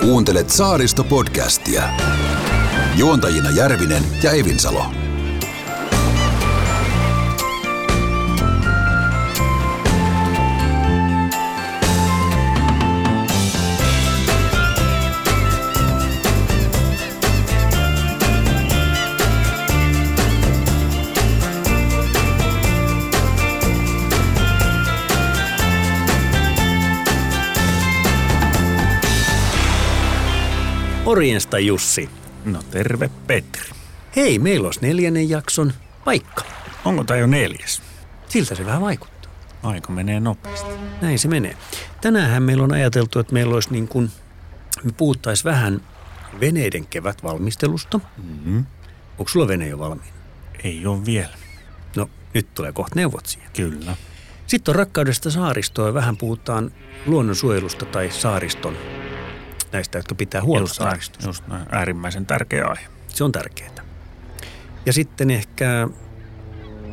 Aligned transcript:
Kuuntelet 0.00 0.50
Saaristo-podcastia. 0.50 1.82
Juontajina 2.96 3.50
Järvinen 3.50 4.02
ja 4.22 4.30
Evinsalo. 4.32 4.99
Morjesta 31.10 31.58
Jussi. 31.58 32.10
No 32.44 32.62
terve 32.70 33.10
Petri. 33.26 33.70
Hei, 34.16 34.38
meillä 34.38 34.66
olisi 34.66 34.80
neljännen 34.82 35.30
jakson 35.30 35.72
paikka. 36.04 36.44
Onko 36.84 37.04
tämä 37.04 37.20
jo 37.20 37.26
neljäs? 37.26 37.82
Siltä 38.28 38.54
se 38.54 38.66
vähän 38.66 38.80
vaikuttaa. 38.80 39.32
Aika 39.62 39.92
menee 39.92 40.20
nopeasti. 40.20 40.70
Näin 41.02 41.18
se 41.18 41.28
menee. 41.28 41.56
Tänään 42.00 42.42
meillä 42.42 42.64
on 42.64 42.72
ajateltu, 42.72 43.18
että 43.18 43.32
meillä 43.32 43.54
olisi 43.54 43.72
niin 43.72 43.88
kuin, 43.88 44.10
me 44.84 44.92
puhuttaisiin 44.92 45.44
vähän 45.44 45.80
veneiden 46.40 46.86
kevätvalmistelusta. 46.86 48.00
Mm-hmm. 48.16 48.64
Onko 49.18 49.28
sulla 49.28 49.48
vene 49.48 49.68
jo 49.68 49.78
valmiina? 49.78 50.16
Ei 50.64 50.86
ole 50.86 51.06
vielä. 51.06 51.34
No, 51.96 52.10
nyt 52.34 52.54
tulee 52.54 52.72
kohta 52.72 52.96
neuvot 52.96 53.26
siihen. 53.26 53.50
Kyllä. 53.56 53.96
Sitten 54.46 54.72
on 54.72 54.76
rakkaudesta 54.76 55.30
saaristoa 55.30 55.86
ja 55.86 55.94
vähän 55.94 56.16
puhutaan 56.16 56.72
luonnonsuojelusta 57.06 57.86
tai 57.86 58.10
saariston 58.10 58.76
näistä, 59.72 59.98
jotka 59.98 60.14
pitää 60.14 60.42
huolta 60.42 60.94
Just 60.94 61.22
just 61.26 61.46
näin. 61.46 61.66
Äärimmäisen 61.70 62.26
tärkeä 62.26 62.66
aihe. 62.66 62.86
Se 63.08 63.24
on 63.24 63.32
tärkeää. 63.32 63.70
Ja 64.86 64.92
sitten 64.92 65.30
ehkä 65.30 65.88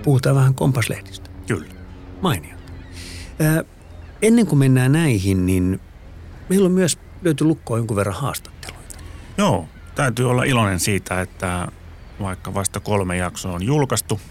puhutaan 0.04 0.36
vähän 0.36 0.54
kompaslehdistä. 0.54 1.30
Kyllä. 1.48 1.74
Mainiota. 2.22 2.72
Ää, 3.40 3.64
ennen 4.22 4.48
kuin 4.48 4.60
mennään 4.60 4.92
näihin, 4.92 5.46
niin 5.46 5.80
meillä 6.50 6.66
on 6.66 6.72
myös 6.72 7.00
löyty 7.22 7.44
lukkoa 7.44 7.78
jonkun 7.78 7.98
verran 7.98 8.16
haastatteluita. 8.16 8.96
Joo, 9.38 9.68
täytyy 9.96 10.30
olla 10.30 10.44
iloinen 10.44 10.80
siitä, 10.80 11.22
että 11.22 11.68
vaikka 12.22 12.54
vasta 12.54 12.80
kolme 12.80 13.18
jaksoa 13.18 13.54
on 13.54 13.64
julkaistu, 13.64 14.22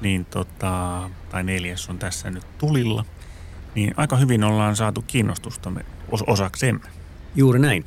niin 0.00 0.24
tota, 0.24 1.10
tai 1.30 1.44
neljäs 1.44 1.88
on 1.88 1.98
tässä 1.98 2.30
nyt 2.30 2.58
tulilla, 2.58 3.04
niin 3.74 3.94
aika 3.96 4.16
hyvin 4.16 4.44
ollaan 4.44 4.76
saatu 4.76 5.04
kiinnostusta 5.06 5.72
os- 6.12 6.24
osaksemme. 6.26 6.88
Juuri 7.36 7.58
näin. 7.58 7.84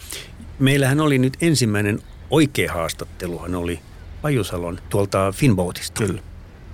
Meillähän 0.59 1.00
oli 1.00 1.17
nyt 1.17 1.38
ensimmäinen 1.42 2.00
oikea 2.30 2.73
haastatteluhan 2.73 3.55
oli 3.55 3.80
Pajusalon 4.22 4.80
tuolta 4.89 5.31
Finboatista. 5.31 6.03
Kyllä. 6.03 6.22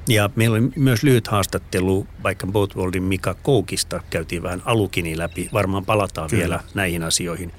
Ja 0.09 0.29
meillä 0.35 0.57
oli 0.57 0.71
myös 0.75 1.03
lyhyt 1.03 1.27
haastattelu 1.27 2.07
vaikka 2.23 2.47
Boatworldin 2.47 3.03
Mika 3.03 3.33
Koukista. 3.33 4.01
Käytiin 4.09 4.43
vähän 4.43 4.61
alukini 4.65 5.17
läpi. 5.17 5.49
Varmaan 5.53 5.85
palataan 5.85 6.29
Kyllä. 6.29 6.41
vielä 6.41 6.63
näihin 6.73 7.03
asioihin. 7.03 7.51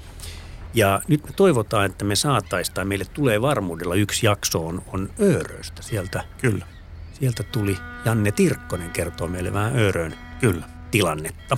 Ja 0.73 1.01
nyt 1.07 1.23
me 1.23 1.29
toivotaan, 1.35 1.85
että 1.85 2.05
me 2.05 2.15
saataisiin, 2.15 2.75
tai 2.75 2.85
meille 2.85 3.05
tulee 3.05 3.41
varmuudella 3.41 3.95
yksi 3.95 4.25
jakso 4.25 4.67
on, 4.67 4.81
on 4.93 5.09
Ööröstä. 5.21 5.81
Sieltä, 5.81 6.23
Kyllä. 6.41 6.65
sieltä 7.13 7.43
tuli 7.43 7.77
Janne 8.05 8.31
Tirkkonen 8.31 8.89
kertoo 8.89 9.27
meille 9.27 9.53
vähän 9.53 9.77
Öörön 9.77 10.15
Kyllä. 10.39 10.69
tilannetta. 10.91 11.57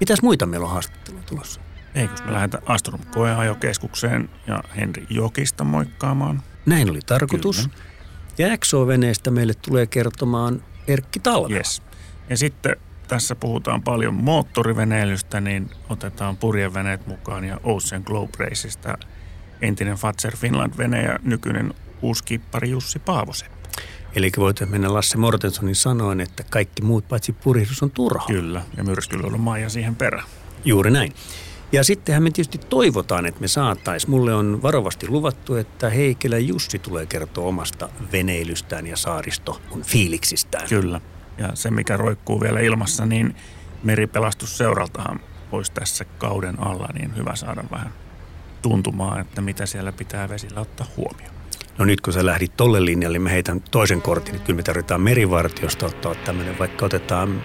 Mitäs 0.00 0.22
muita 0.22 0.46
meillä 0.46 0.66
on 0.66 0.72
haastattelua 0.72 1.20
tulossa? 1.26 1.65
Eikös 1.96 2.24
me 2.24 2.32
lähdetä 2.32 2.58
Astrom 2.66 3.00
koeajokeskukseen 3.14 4.28
ja 4.46 4.62
Henri 4.76 5.06
Jokista 5.10 5.64
moikkaamaan? 5.64 6.42
Näin 6.66 6.90
oli 6.90 7.00
tarkoitus. 7.06 7.56
Kyllä. 7.68 7.80
Ja 8.38 8.58
XO-veneestä 8.58 9.30
meille 9.30 9.54
tulee 9.54 9.86
kertomaan 9.86 10.62
Erkki 10.88 11.20
Talva. 11.20 11.54
Yes. 11.54 11.82
Ja 12.30 12.36
sitten 12.36 12.76
tässä 13.08 13.34
puhutaan 13.34 13.82
paljon 13.82 14.14
moottoriveneilystä, 14.14 15.40
niin 15.40 15.70
otetaan 15.88 16.36
purjeveneet 16.36 17.06
mukaan 17.06 17.44
ja 17.44 17.60
Ocean 17.62 18.02
Globe 18.06 18.32
Raceista 18.38 18.98
entinen 19.62 19.96
Fatser 19.96 20.36
Finland-vene 20.36 21.02
ja 21.02 21.18
nykyinen 21.22 21.74
uusi 22.02 22.24
kippari 22.24 22.70
Jussi 22.70 22.98
Paavosen. 22.98 23.50
Eli 24.16 24.30
voitaisiin 24.36 24.70
mennä 24.70 24.94
Lasse 24.94 25.18
Mortensonin 25.18 25.74
sanoen, 25.74 26.20
että 26.20 26.44
kaikki 26.50 26.82
muut 26.82 27.08
paitsi 27.08 27.32
purihdus 27.32 27.82
on 27.82 27.90
turhaa. 27.90 28.26
Kyllä, 28.26 28.62
ja 28.76 28.84
myrskyllä 28.84 29.38
Maija 29.38 29.68
siihen 29.68 29.96
perään. 29.96 30.26
Juuri 30.64 30.90
näin. 30.90 31.12
Ja 31.72 31.84
sittenhän 31.84 32.22
me 32.22 32.30
tietysti 32.30 32.58
toivotaan, 32.58 33.26
että 33.26 33.40
me 33.40 33.48
saatais. 33.48 34.06
Mulle 34.06 34.34
on 34.34 34.62
varovasti 34.62 35.08
luvattu, 35.08 35.54
että 35.54 35.90
Heikelä 35.90 36.38
Jussi 36.38 36.78
tulee 36.78 37.06
kertoa 37.06 37.46
omasta 37.46 37.88
veneilystään 38.12 38.86
ja 38.86 38.96
saaristo 38.96 39.60
fiiliksistään. 39.82 40.68
Kyllä. 40.68 41.00
Ja 41.38 41.50
se, 41.54 41.70
mikä 41.70 41.96
roikkuu 41.96 42.40
vielä 42.40 42.60
ilmassa, 42.60 43.06
niin 43.06 43.36
meripelastusseuraltahan 43.82 45.20
olisi 45.52 45.72
tässä 45.72 46.04
kauden 46.04 46.62
alla 46.62 46.88
niin 46.94 47.16
hyvä 47.16 47.36
saada 47.36 47.64
vähän 47.70 47.92
tuntumaan, 48.62 49.20
että 49.20 49.40
mitä 49.40 49.66
siellä 49.66 49.92
pitää 49.92 50.28
vesillä 50.28 50.60
ottaa 50.60 50.86
huomioon. 50.96 51.36
No 51.78 51.84
nyt 51.84 52.00
kun 52.00 52.12
sä 52.12 52.26
lähdit 52.26 52.56
tolle 52.56 52.84
linjalle, 52.84 53.18
mä 53.18 53.28
heitän 53.28 53.60
toisen 53.60 54.02
kortin. 54.02 54.32
Nyt 54.32 54.42
kyllä 54.42 54.56
me 54.56 54.62
tarvitaan 54.62 55.00
merivartiosta 55.00 55.86
ottaa 55.86 56.14
tämmöinen, 56.14 56.58
vaikka 56.58 56.86
otetaan 56.86 57.42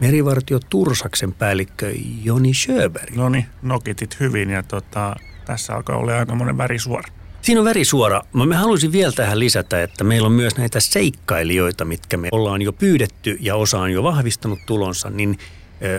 merivartio 0.00 0.60
Tursaksen 0.70 1.32
päällikkö 1.32 1.92
Joni 2.22 2.54
Sjöberg. 2.54 3.14
No 3.16 3.28
niin, 3.28 3.46
nokitit 3.62 4.20
hyvin 4.20 4.50
ja 4.50 4.62
tota, 4.62 5.16
tässä 5.44 5.74
alkaa 5.74 5.96
olla 5.96 6.18
aika 6.18 6.34
monen 6.34 6.58
värisuora. 6.58 7.08
Siinä 7.42 7.60
on 7.60 7.64
värisuora. 7.64 8.22
Mä 8.32 8.46
mä 8.46 8.58
haluaisin 8.58 8.92
vielä 8.92 9.12
tähän 9.12 9.38
lisätä, 9.38 9.82
että 9.82 10.04
meillä 10.04 10.26
on 10.26 10.32
myös 10.32 10.56
näitä 10.56 10.80
seikkailijoita, 10.80 11.84
mitkä 11.84 12.16
me 12.16 12.28
ollaan 12.32 12.62
jo 12.62 12.72
pyydetty 12.72 13.38
ja 13.40 13.56
osa 13.56 13.78
on 13.78 13.92
jo 13.92 14.02
vahvistanut 14.02 14.58
tulonsa, 14.66 15.10
niin 15.10 15.38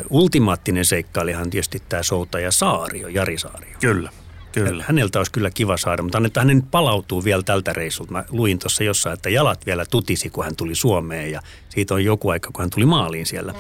ultimaattinen 0.10 0.86
seikkailijahan 0.86 1.46
on 1.46 1.50
tietysti 1.50 1.82
tämä 1.90 2.04
soutaja 2.04 2.52
Saario, 2.52 3.08
Jari 3.08 3.38
Saario. 3.38 3.78
Kyllä, 3.80 4.10
kyllä. 4.52 4.84
Häneltä 4.88 5.20
olisi 5.20 5.32
kyllä 5.32 5.50
kiva 5.52 5.78
saada, 5.78 6.04
mutta 6.04 6.18
annetaan 6.18 6.48
hänen 6.48 6.64
palautuu 6.64 7.24
vielä 7.24 7.44
tältä 7.44 7.74
reissulta. 7.74 8.12
Mä 8.12 8.24
luin 8.30 8.60
tuossa 8.60 8.84
jossain, 8.84 9.14
että 9.14 9.30
jalat 9.30 9.66
vielä 9.66 9.86
tutisi, 9.86 10.30
kun 10.30 10.44
hän 10.44 10.56
tuli 10.56 10.76
Suomeen 10.76 11.32
ja 11.32 11.42
siitä 11.70 11.94
on 11.94 12.06
joku 12.06 12.30
aika, 12.30 12.50
kun 12.54 12.64
hän 12.64 12.70
tuli 12.70 12.86
maaliin 12.86 13.26
siellä. 13.26 13.54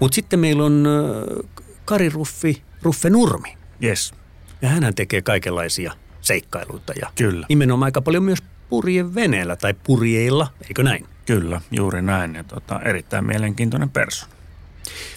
Mutta 0.00 0.14
sitten 0.14 0.40
meillä 0.40 0.64
on 0.64 0.86
Kari 1.84 2.08
Ruffi, 2.08 2.62
Ruffe 2.82 3.10
Nurmi. 3.10 3.56
Yes, 3.84 4.14
Ja 4.62 4.68
hän 4.68 4.94
tekee 4.94 5.22
kaikenlaisia 5.22 5.92
seikkailuita 6.20 6.92
ja 7.00 7.10
Kyllä. 7.14 7.46
nimenomaan 7.48 7.86
aika 7.86 8.02
paljon 8.02 8.22
myös 8.22 8.38
purjeveneellä 8.68 9.56
tai 9.56 9.74
purjeilla, 9.84 10.46
eikö 10.68 10.82
näin? 10.82 11.06
kyllä, 11.26 11.60
juuri 11.70 12.02
näin. 12.02 12.34
Ja 12.34 12.44
tota, 12.44 12.80
erittäin 12.82 13.24
mielenkiintoinen 13.24 13.90
persona. 13.90 14.32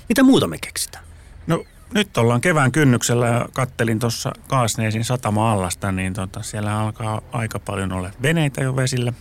Mitä 0.10 0.24
muuta 0.24 0.48
me 0.48 0.58
keksitään? 0.58 1.04
No 1.48 1.66
nyt 1.94 2.18
ollaan 2.18 2.42
kevään 2.42 2.72
kynnyksellä 2.72 3.28
ja 3.28 3.50
kattelin 3.54 4.00
tuossa 4.00 4.32
Kaasneesin 4.48 5.04
satama-allasta, 5.04 5.92
niin 5.92 6.14
tota, 6.14 6.42
siellä 6.42 6.80
alkaa 6.80 7.22
aika 7.32 7.60
paljon 7.60 7.92
olla 7.92 8.10
veneitä 8.22 8.64
jo 8.64 8.76
vesillä. 8.76 9.14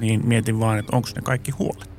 Niin 0.00 0.26
mietin 0.26 0.60
vaan, 0.60 0.78
että 0.78 0.96
onko 0.96 1.08
ne 1.16 1.22
kaikki 1.22 1.50
huolet. 1.50 1.90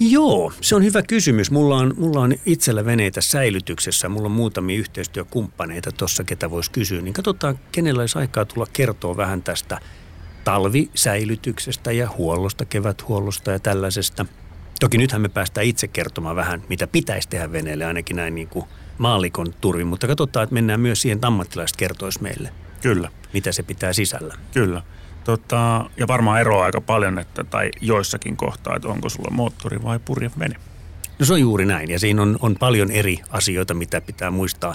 Joo, 0.00 0.52
se 0.60 0.76
on 0.76 0.84
hyvä 0.84 1.02
kysymys. 1.02 1.50
Mulla 1.50 1.76
on, 1.76 1.94
mulla 1.96 2.20
on 2.20 2.34
itsellä 2.46 2.84
veneitä 2.84 3.20
säilytyksessä. 3.20 4.08
Mulla 4.08 4.26
on 4.26 4.32
muutamia 4.32 4.78
yhteistyökumppaneita 4.78 5.92
tuossa, 5.92 6.24
ketä 6.24 6.50
voisi 6.50 6.70
kysyä. 6.70 7.00
Niin 7.00 7.14
katsotaan, 7.14 7.58
kenellä 7.72 8.00
olisi 8.00 8.18
aikaa 8.18 8.44
tulla 8.44 8.66
kertoa 8.72 9.16
vähän 9.16 9.42
tästä 9.42 9.80
talvisäilytyksestä 10.44 11.92
ja 11.92 12.08
huollosta, 12.18 12.64
keväthuollosta 12.64 13.50
ja 13.50 13.58
tällaisesta. 13.58 14.26
Toki 14.80 14.98
nythän 14.98 15.20
me 15.22 15.28
päästään 15.28 15.66
itse 15.66 15.88
kertomaan 15.88 16.36
vähän, 16.36 16.62
mitä 16.68 16.86
pitäisi 16.86 17.28
tehdä 17.28 17.52
veneelle, 17.52 17.84
ainakin 17.84 18.16
näin 18.16 18.34
niin 18.34 18.48
kuin 18.48 18.64
maalikon 18.98 19.54
turvin. 19.60 19.86
Mutta 19.86 20.06
katsotaan, 20.06 20.44
että 20.44 20.54
mennään 20.54 20.80
myös 20.80 21.02
siihen, 21.02 21.16
että 21.16 21.26
ammattilaiset 21.26 21.76
kertoisi 21.76 22.22
meille, 22.22 22.52
Kyllä, 22.82 23.10
mitä 23.32 23.52
se 23.52 23.62
pitää 23.62 23.92
sisällä. 23.92 24.34
kyllä. 24.52 24.82
Tota, 25.24 25.90
ja 25.96 26.08
varmaan 26.08 26.40
eroa 26.40 26.64
aika 26.64 26.80
paljon, 26.80 27.18
että, 27.18 27.44
tai 27.44 27.70
joissakin 27.80 28.36
kohtaa, 28.36 28.76
että 28.76 28.88
onko 28.88 29.08
sulla 29.08 29.30
moottori 29.30 29.82
vai 29.82 29.98
purjevene. 30.04 30.56
No 31.18 31.26
se 31.26 31.32
on 31.32 31.40
juuri 31.40 31.66
näin 31.66 31.90
ja 31.90 31.98
siinä 31.98 32.22
on, 32.22 32.38
on 32.40 32.56
paljon 32.56 32.90
eri 32.90 33.18
asioita, 33.30 33.74
mitä 33.74 34.00
pitää 34.00 34.30
muistaa. 34.30 34.74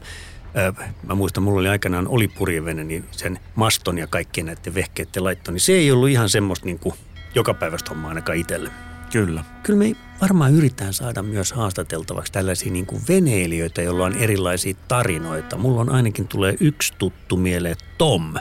Ö, 0.58 0.74
Mä 1.08 1.16
muistan, 1.16 1.44
mulla 1.44 1.60
oli 1.60 1.70
aikanaan 1.70 2.08
oli 2.08 2.28
purjevene, 2.28 2.84
niin 2.84 3.06
sen 3.12 3.40
maston 3.56 3.98
ja 3.98 4.08
kaikkien 4.08 4.46
näiden 4.46 4.74
vehkeiden 4.76 5.24
laitto, 5.24 5.52
niin 5.52 5.60
se 5.60 5.74
ei 5.74 5.92
ollut 5.92 6.10
ihan 6.10 6.30
semmoista 6.30 6.66
niin 6.66 6.80
kuin 6.80 6.96
joka 7.36 7.54
päivästä 7.54 7.90
hommaa 7.90 8.10
ainakaan 8.10 8.38
itselle. 8.38 8.72
Kyllä, 9.14 9.44
Kyllä 9.64 9.80
me 9.80 9.96
varmaan 10.22 10.54
yritetään 10.54 10.94
saada 10.94 11.24
myös 11.24 11.54
haastateltavaksi 11.54 12.32
tällaisia 12.32 12.72
niin 12.72 12.86
kuin 12.86 13.02
veneilijöitä, 13.10 13.82
joilla 13.82 14.06
on 14.06 14.16
erilaisia 14.18 14.74
tarinoita. 14.88 15.58
Mulla 15.58 15.82
on 15.82 15.90
ainakin 15.90 16.28
tulee 16.28 16.56
yksi 16.60 16.94
tuttu 16.98 17.38
mieleen 17.38 17.76
Tom, 17.98 18.34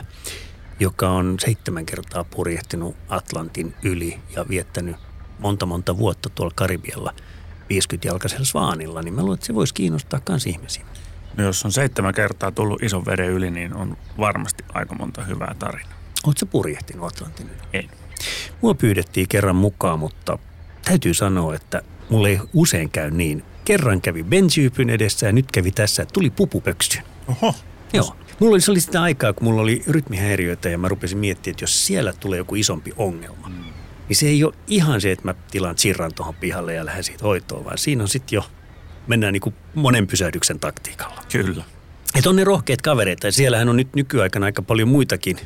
joka 0.79 1.09
on 1.09 1.35
seitsemän 1.39 1.85
kertaa 1.85 2.23
purjehtinut 2.23 2.95
Atlantin 3.09 3.73
yli 3.83 4.19
ja 4.35 4.45
viettänyt 4.49 4.95
monta 5.39 5.65
monta 5.65 5.97
vuotta 5.97 6.29
tuolla 6.29 6.53
Karibialla 6.55 7.13
50-jalkaisella 7.61 8.45
svaanilla, 8.45 9.01
niin 9.01 9.13
mä 9.13 9.21
luulen, 9.21 9.35
että 9.35 9.47
se 9.47 9.55
voisi 9.55 9.73
kiinnostaa 9.73 10.21
myös 10.29 10.47
ihmisiä. 10.47 10.85
No 11.37 11.43
jos 11.43 11.65
on 11.65 11.71
seitsemän 11.71 12.13
kertaa 12.13 12.51
tullut 12.51 12.83
ison 12.83 13.05
veden 13.05 13.29
yli, 13.29 13.51
niin 13.51 13.75
on 13.75 13.97
varmasti 14.17 14.63
aika 14.73 14.95
monta 14.95 15.23
hyvää 15.23 15.55
tarinaa. 15.59 15.97
Oletko 16.27 16.45
purjehtinut 16.45 17.07
Atlantin 17.07 17.49
yli? 17.49 17.61
Ei. 17.73 17.89
Mua 18.61 18.73
pyydettiin 18.73 19.27
kerran 19.27 19.55
mukaan, 19.55 19.99
mutta 19.99 20.39
täytyy 20.85 21.13
sanoa, 21.13 21.55
että 21.55 21.81
mulle 22.09 22.29
ei 22.29 22.39
usein 22.53 22.89
käy 22.89 23.11
niin. 23.11 23.43
Kerran 23.65 24.01
kävi 24.01 24.23
bensiypyn 24.23 24.89
edessä 24.89 25.25
ja 25.25 25.31
nyt 25.31 25.51
kävi 25.51 25.71
tässä, 25.71 26.03
että 26.03 26.13
tuli 26.13 26.29
pupupöksy. 26.29 26.99
Oho. 27.27 27.55
Joo. 27.93 28.15
Mulla 28.39 28.53
oli, 28.53 28.61
se 28.61 28.71
oli 28.71 28.79
sitä 28.79 29.01
aikaa, 29.01 29.33
kun 29.33 29.43
mulla 29.43 29.61
oli 29.61 29.83
rytmihäiriöitä 29.87 30.69
ja 30.69 30.77
mä 30.77 30.87
rupesin 30.87 31.17
miettimään, 31.17 31.53
että 31.53 31.63
jos 31.63 31.85
siellä 31.85 32.13
tulee 32.13 32.37
joku 32.37 32.55
isompi 32.55 32.93
ongelma, 32.97 33.49
mm. 33.49 33.63
niin 34.09 34.17
se 34.17 34.27
ei 34.27 34.43
ole 34.43 34.53
ihan 34.67 35.01
se, 35.01 35.11
että 35.11 35.25
mä 35.25 35.35
tilaan 35.51 35.75
chirran 35.75 36.13
tuohon 36.15 36.35
pihalle 36.35 36.73
ja 36.73 36.85
lähden 36.85 37.03
siitä 37.03 37.23
hoitoon, 37.23 37.65
vaan 37.65 37.77
siinä 37.77 38.03
on 38.03 38.07
sitten 38.09 38.35
jo, 38.35 38.45
mennään 39.07 39.33
niin 39.33 39.41
kuin 39.41 39.55
monen 39.75 40.07
pysähdyksen 40.07 40.59
taktiikalla. 40.59 41.21
Kyllä. 41.31 41.63
Että 42.15 42.29
on 42.29 42.35
ne 42.35 42.43
rohkeat 42.43 42.81
kavereita 42.81 43.27
ja 43.27 43.31
siellähän 43.31 43.69
on 43.69 43.77
nyt 43.77 43.95
nykyaikana 43.95 44.45
aika 44.45 44.61
paljon 44.61 44.87
muitakin 44.87 45.37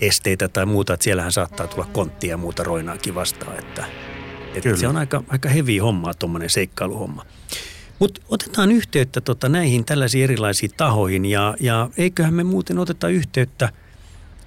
esteitä 0.00 0.48
tai 0.48 0.66
muuta, 0.66 0.94
että 0.94 1.04
siellähän 1.04 1.32
saattaa 1.32 1.66
tulla 1.66 1.88
konttia 1.92 2.30
ja 2.30 2.36
muuta 2.36 2.62
roinaakin 2.62 3.14
vastaan, 3.14 3.58
että, 3.58 3.84
että 4.54 4.76
se 4.76 4.88
on 4.88 4.96
aika, 4.96 5.24
aika 5.28 5.48
hevi 5.48 5.78
hommaa 5.78 6.14
tuommoinen 6.14 6.50
seikkailuhomma. 6.50 7.26
Mutta 7.98 8.20
otetaan 8.28 8.72
yhteyttä 8.72 9.20
tota, 9.20 9.48
näihin 9.48 9.84
tällaisiin 9.84 10.24
erilaisiin 10.24 10.70
tahoihin 10.76 11.24
ja, 11.24 11.54
ja 11.60 11.90
eiköhän 11.96 12.34
me 12.34 12.44
muuten 12.44 12.78
oteta 12.78 13.08
yhteyttä 13.08 13.72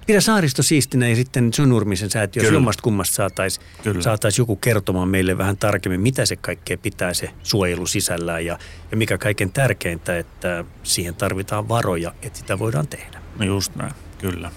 Pidä 0.06 0.20
saaristo 0.20 0.62
siistinä 0.62 1.08
ja 1.08 1.16
sitten 1.16 1.50
John 1.58 1.68
Nurmisen 1.68 2.10
säätiö, 2.10 2.42
jos 2.42 2.52
jommasta 2.52 2.82
kummasta 2.82 3.14
saataisiin 3.14 3.66
saatais 4.00 4.38
joku 4.38 4.56
kertomaan 4.56 5.08
meille 5.08 5.38
vähän 5.38 5.56
tarkemmin, 5.56 6.00
mitä 6.00 6.26
se 6.26 6.36
kaikkea 6.36 6.78
pitää 6.78 7.14
se 7.14 7.30
suojelu 7.42 7.86
sisällään 7.86 8.46
ja, 8.46 8.58
ja 8.90 8.96
mikä 8.96 9.18
kaiken 9.18 9.52
tärkeintä, 9.52 10.18
että 10.18 10.64
siihen 10.82 11.14
tarvitaan 11.14 11.68
varoja, 11.68 12.14
että 12.22 12.38
sitä 12.38 12.58
voidaan 12.58 12.88
tehdä. 12.88 13.22
No 13.38 13.44
just 13.44 13.76
näin, 13.76 13.92
kyllä. 14.18 14.50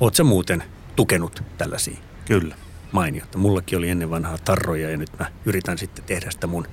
Oletko 0.00 0.24
muuten 0.24 0.62
tukenut 0.96 1.42
tällaisia? 1.58 1.98
Kyllä. 2.24 2.56
Mainiota. 2.92 3.38
Mullakin 3.38 3.78
oli 3.78 3.88
ennen 3.88 4.10
vanhaa 4.10 4.38
tarroja 4.38 4.90
ja 4.90 4.96
nyt 4.96 5.10
mä 5.18 5.26
yritän 5.44 5.78
sitten 5.78 6.04
tehdä 6.04 6.30
sitä 6.30 6.46
mun 6.46 6.66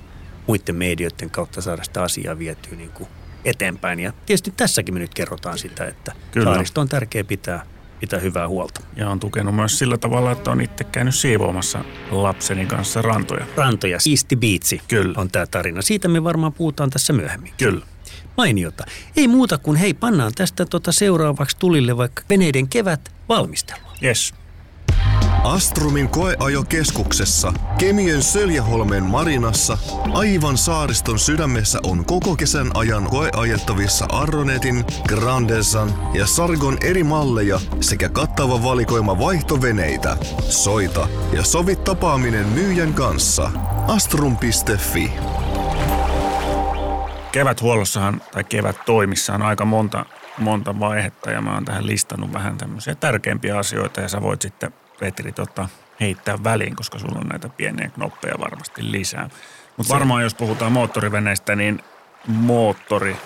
muiden 0.46 0.76
medioiden 0.76 1.30
kautta 1.30 1.60
saada 1.60 1.84
sitä 1.84 2.02
asiaa 2.02 2.38
vietyä 2.38 2.76
niin 2.76 2.90
kuin 2.90 3.08
eteenpäin. 3.44 4.00
Ja 4.00 4.12
tietysti 4.26 4.52
tässäkin 4.56 4.94
me 4.94 5.00
nyt 5.00 5.14
kerrotaan 5.14 5.58
sitä, 5.58 5.84
että 5.84 6.12
Kyllä. 6.30 6.44
saaristo 6.44 6.80
on 6.80 6.88
tärkeä 6.88 7.24
pitää, 7.24 7.66
pitää 8.00 8.20
hyvää 8.20 8.48
huolta. 8.48 8.80
Ja 8.96 9.10
on 9.10 9.20
tukenut 9.20 9.54
myös 9.54 9.78
sillä 9.78 9.98
tavalla, 9.98 10.32
että 10.32 10.50
on 10.50 10.60
itse 10.60 10.84
käynyt 10.84 11.14
siivoamassa 11.14 11.84
lapseni 12.10 12.66
kanssa 12.66 13.02
rantoja. 13.02 13.46
Rantoja, 13.56 14.00
siisti 14.00 14.36
biitsi 14.36 14.80
Kyllä. 14.88 15.14
on 15.16 15.30
tämä 15.30 15.46
tarina. 15.46 15.82
Siitä 15.82 16.08
me 16.08 16.24
varmaan 16.24 16.52
puhutaan 16.52 16.90
tässä 16.90 17.12
myöhemmin. 17.12 17.52
Kyllä. 17.58 17.86
Mainiota. 18.36 18.84
Ei 19.16 19.28
muuta 19.28 19.58
kuin 19.58 19.76
hei, 19.76 19.94
pannaan 19.94 20.32
tästä 20.34 20.66
tota 20.66 20.92
seuraavaksi 20.92 21.56
tulille 21.58 21.96
vaikka 21.96 22.22
veneiden 22.30 22.68
kevät 22.68 23.12
valmistelua. 23.28 23.92
Yes. 24.02 24.34
Astrumin 25.46 26.08
koeajokeskuksessa, 26.08 27.52
Kemien 27.78 28.22
Söljäholmen 28.22 29.04
marinassa, 29.04 29.78
aivan 30.12 30.58
saariston 30.58 31.18
sydämessä 31.18 31.78
on 31.82 32.04
koko 32.04 32.36
kesän 32.36 32.70
ajan 32.74 33.04
koeajettavissa 33.04 34.06
Arronetin, 34.12 34.84
Grandesan 35.08 35.94
ja 36.14 36.26
Sargon 36.26 36.78
eri 36.84 37.04
malleja 37.04 37.60
sekä 37.80 38.08
kattava 38.08 38.62
valikoima 38.62 39.18
vaihtoveneitä. 39.18 40.16
Soita 40.48 41.08
ja 41.32 41.44
sovi 41.44 41.76
tapaaminen 41.76 42.46
myyjän 42.46 42.94
kanssa. 42.94 43.50
astrum.fi 43.88 45.12
Keväthuollossahan 47.32 48.22
tai 48.32 48.44
kevättoimissa 48.44 49.34
on 49.34 49.42
aika 49.42 49.64
monta, 49.64 50.06
monta 50.38 50.80
vaihetta 50.80 51.30
ja 51.30 51.40
mä 51.40 51.54
oon 51.54 51.64
tähän 51.64 51.86
listannut 51.86 52.32
vähän 52.32 52.58
tämmöisiä 52.58 52.94
tärkeimpiä 52.94 53.58
asioita 53.58 54.00
ja 54.00 54.08
sä 54.08 54.22
voit 54.22 54.42
sitten 54.42 54.72
Petri 55.00 55.32
tota, 55.32 55.68
heittää 56.00 56.44
väliin, 56.44 56.76
koska 56.76 56.98
sulla 56.98 57.18
on 57.20 57.26
näitä 57.26 57.48
pieniä 57.48 57.90
knoppeja 57.94 58.34
varmasti 58.38 58.92
lisää. 58.92 59.30
Mutta 59.76 59.94
varmaan 59.94 60.22
jos 60.22 60.34
puhutaan 60.34 60.72
moottoriveneistä, 60.72 61.56
niin 61.56 61.82
moottori 62.26 63.16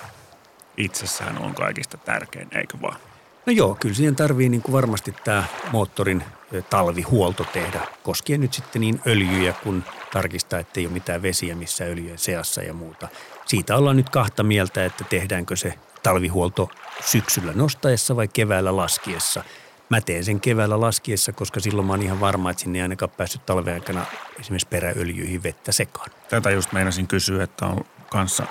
itsessään 0.77 1.37
on 1.37 1.55
kaikista 1.55 1.97
tärkein, 1.97 2.47
eikö 2.51 2.77
vaan? 2.81 2.97
No 3.45 3.53
joo, 3.53 3.77
kyllä 3.79 3.95
siihen 3.95 4.15
tarvii 4.15 4.49
niin 4.49 4.61
kuin 4.61 4.73
varmasti 4.73 5.15
tämä 5.23 5.43
moottorin 5.71 6.23
talvihuolto 6.69 7.43
tehdä, 7.43 7.87
koskien 8.03 8.41
nyt 8.41 8.53
sitten 8.53 8.81
niin 8.81 9.01
öljyjä 9.07 9.53
kun 9.63 9.83
tarkistaa, 10.13 10.59
että 10.59 10.79
ei 10.79 10.85
ole 10.85 10.93
mitään 10.93 11.21
vesiä 11.21 11.55
missä 11.55 11.83
öljyjen 11.83 12.17
seassa 12.17 12.61
ja 12.61 12.73
muuta. 12.73 13.07
Siitä 13.45 13.77
ollaan 13.77 13.97
nyt 13.97 14.09
kahta 14.09 14.43
mieltä, 14.43 14.85
että 14.85 15.03
tehdäänkö 15.03 15.55
se 15.55 15.73
talvihuolto 16.03 16.69
syksyllä 17.05 17.53
nostaessa 17.55 18.15
vai 18.15 18.27
keväällä 18.27 18.75
laskiessa– 18.75 19.43
Mä 19.91 20.01
teen 20.01 20.25
sen 20.25 20.41
keväällä 20.41 20.81
laskiessa, 20.81 21.33
koska 21.33 21.59
silloin 21.59 21.87
mä 21.87 21.93
oon 21.93 22.01
ihan 22.01 22.19
varma, 22.19 22.49
että 22.49 22.63
sinne 22.63 22.79
ei 22.79 22.83
ainakaan 22.83 23.09
päässyt 23.17 23.45
talven 23.45 23.73
aikana 23.73 24.05
esimerkiksi 24.39 24.67
peräöljyihin 24.67 25.43
vettä 25.43 25.71
sekaan. 25.71 26.09
Tätä 26.29 26.51
just 26.51 26.71
meinasin 26.71 27.07
kysyä, 27.07 27.43
että 27.43 27.65
on 27.65 27.85
kanssa 28.09 28.45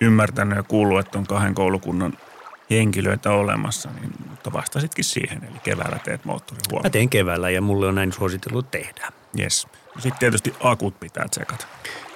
ymmärtänyt 0.00 0.56
ja 0.56 0.62
kuullut, 0.62 1.00
että 1.00 1.18
on 1.18 1.26
kahden 1.26 1.54
koulukunnan 1.54 2.12
henkilöitä 2.70 3.30
olemassa, 3.30 3.90
niin, 4.00 4.12
mutta 4.30 4.52
vastasitkin 4.52 5.04
siihen, 5.04 5.44
eli 5.44 5.58
keväällä 5.62 5.98
teet 6.04 6.24
moottorihuollon. 6.24 6.82
Mä 6.82 6.90
teen 6.90 7.10
keväällä 7.10 7.50
ja 7.50 7.60
mulle 7.60 7.86
on 7.86 7.94
näin 7.94 8.12
suositellut 8.12 8.70
tehdä. 8.70 9.12
Yes. 9.38 9.66
Sitten 9.94 10.18
tietysti 10.18 10.54
akut 10.60 11.00
pitää 11.00 11.28
tsekata. 11.28 11.66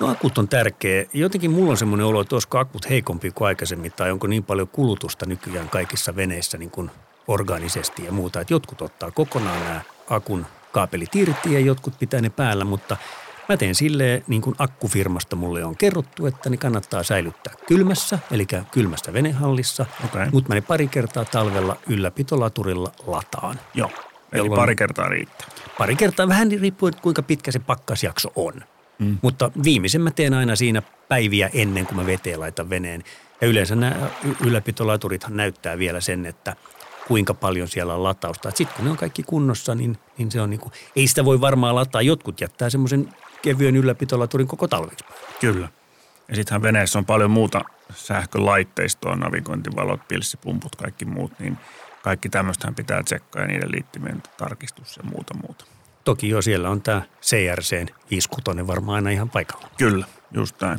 No 0.00 0.10
akut 0.10 0.38
on 0.38 0.48
tärkeä. 0.48 1.04
Jotenkin 1.12 1.50
mulla 1.50 1.70
on 1.70 1.76
semmoinen 1.76 2.06
olo, 2.06 2.20
että 2.20 2.34
olisiko 2.34 2.58
akut 2.58 2.90
heikompi 2.90 3.30
kuin 3.30 3.48
aikaisemmin 3.48 3.92
tai 3.92 4.10
onko 4.10 4.26
niin 4.26 4.44
paljon 4.44 4.68
kulutusta 4.68 5.26
nykyään 5.26 5.68
kaikissa 5.68 6.16
veneissä 6.16 6.58
niin 6.58 6.70
kuin 6.70 6.90
orgaanisesti 7.30 8.04
ja 8.04 8.12
muuta. 8.12 8.40
Että 8.40 8.54
jotkut 8.54 8.82
ottaa 8.82 9.10
kokonaan 9.10 9.60
nämä 9.64 9.80
akun 10.10 10.46
kaapelit 10.72 11.16
irti 11.16 11.52
ja 11.52 11.60
jotkut 11.60 11.98
pitää 11.98 12.20
ne 12.20 12.30
päällä, 12.30 12.64
mutta 12.64 12.96
mä 13.48 13.56
teen 13.56 13.74
silleen, 13.74 14.24
niin 14.28 14.42
kuin 14.42 14.56
akkufirmasta 14.58 15.36
mulle 15.36 15.64
on 15.64 15.76
kerrottu, 15.76 16.26
että 16.26 16.50
ne 16.50 16.56
kannattaa 16.56 17.02
säilyttää 17.02 17.54
kylmässä, 17.66 18.18
eli 18.30 18.46
kylmässä 18.70 19.12
venehallissa, 19.12 19.86
okay. 20.04 20.28
mutta 20.32 20.48
mä 20.48 20.54
ne 20.54 20.60
pari 20.60 20.88
kertaa 20.88 21.24
talvella 21.24 21.76
ylläpitolaturilla 21.88 22.92
lataan. 23.06 23.60
Joo, 23.74 23.90
eli 24.32 24.50
pari 24.50 24.76
kertaa 24.76 25.08
riittää. 25.08 25.48
Pari 25.78 25.96
kertaa, 25.96 26.28
vähän 26.28 26.52
riippuen 26.60 26.94
kuinka 27.02 27.22
pitkä 27.22 27.52
se 27.52 27.58
pakkasjakso 27.58 28.32
on. 28.36 28.54
Mm. 28.98 29.18
Mutta 29.22 29.50
viimeisen 29.64 30.00
mä 30.00 30.10
teen 30.10 30.34
aina 30.34 30.56
siinä 30.56 30.82
päiviä 31.08 31.50
ennen 31.54 31.86
kuin 31.86 31.96
mä 31.96 32.06
veteen 32.06 32.40
laitan 32.40 32.70
veneen. 32.70 33.04
Ja 33.40 33.48
yleensä 33.48 33.76
nämä 33.76 33.96
ylläpitolaturithan 34.46 35.36
näyttää 35.36 35.78
vielä 35.78 36.00
sen, 36.00 36.26
että– 36.26 36.56
kuinka 37.10 37.34
paljon 37.34 37.68
siellä 37.68 37.94
on 37.94 38.02
latausta. 38.02 38.50
Sitten 38.50 38.76
kun 38.76 38.84
ne 38.84 38.90
on 38.90 38.96
kaikki 38.96 39.22
kunnossa, 39.22 39.74
niin, 39.74 39.98
niin 40.18 40.30
se 40.30 40.40
on 40.40 40.50
niin 40.50 40.60
kuin, 40.60 40.72
ei 40.96 41.06
sitä 41.06 41.24
voi 41.24 41.40
varmaan 41.40 41.74
lataa. 41.74 42.02
Jotkut 42.02 42.40
jättää 42.40 42.70
semmoisen 42.70 43.14
kevyen 43.42 43.76
ylläpitolaturin 43.76 44.46
koko 44.46 44.68
talveksi. 44.68 45.04
Kyllä. 45.40 45.68
Ja 46.28 46.36
sittenhän 46.36 46.62
veneessä 46.62 46.98
on 46.98 47.04
paljon 47.04 47.30
muuta 47.30 47.64
sähkölaitteistoa, 47.94 49.16
navigointivalot, 49.16 50.08
pilssipumput, 50.08 50.76
kaikki 50.76 51.04
muut, 51.04 51.32
niin 51.38 51.58
kaikki 52.02 52.28
tämmöistähän 52.28 52.74
pitää 52.74 53.02
tsekkaa 53.02 53.42
ja 53.42 53.48
niiden 53.48 53.70
liittymien 53.70 54.22
tarkistus 54.36 54.96
ja 54.96 55.02
muuta 55.02 55.34
muuta. 55.34 55.64
Toki 56.04 56.28
jo 56.28 56.42
siellä 56.42 56.70
on 56.70 56.82
tämä 56.82 57.02
CRCn 57.22 57.86
5 58.10 58.28
varmaan 58.66 58.96
aina 58.96 59.10
ihan 59.10 59.30
paikalla. 59.30 59.68
Kyllä, 59.78 60.06
just 60.32 60.60
näin. 60.60 60.78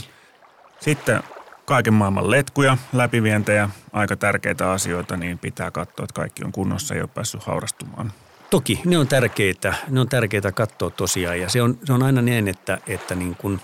Sitten 0.80 1.24
kaiken 1.72 1.94
maailman 1.94 2.32
letkuja, 2.32 2.78
läpivientejä, 2.94 3.70
aika 3.94 4.16
tärkeitä 4.16 4.72
asioita, 4.72 5.18
niin 5.18 5.40
pitää 5.40 5.72
katsoa, 5.72 6.04
että 6.04 6.14
kaikki 6.14 6.44
on 6.44 6.52
kunnossa 6.52 6.96
ja 6.96 7.04
ole 7.04 7.10
päässyt 7.14 7.44
haurastumaan. 7.44 8.12
Toki, 8.50 8.82
ne 8.86 8.98
on 8.98 9.08
tärkeitä, 9.08 9.74
ne 9.90 10.00
on 10.00 10.10
tärkeitä 10.10 10.52
katsoa 10.52 10.90
tosiaan 10.90 11.40
ja 11.40 11.50
se 11.50 11.62
on, 11.62 11.78
se 11.84 11.94
on 11.94 12.04
aina 12.04 12.22
niin, 12.22 12.48
että, 12.48 12.78
että 12.88 13.16
niin 13.16 13.36
kun 13.36 13.60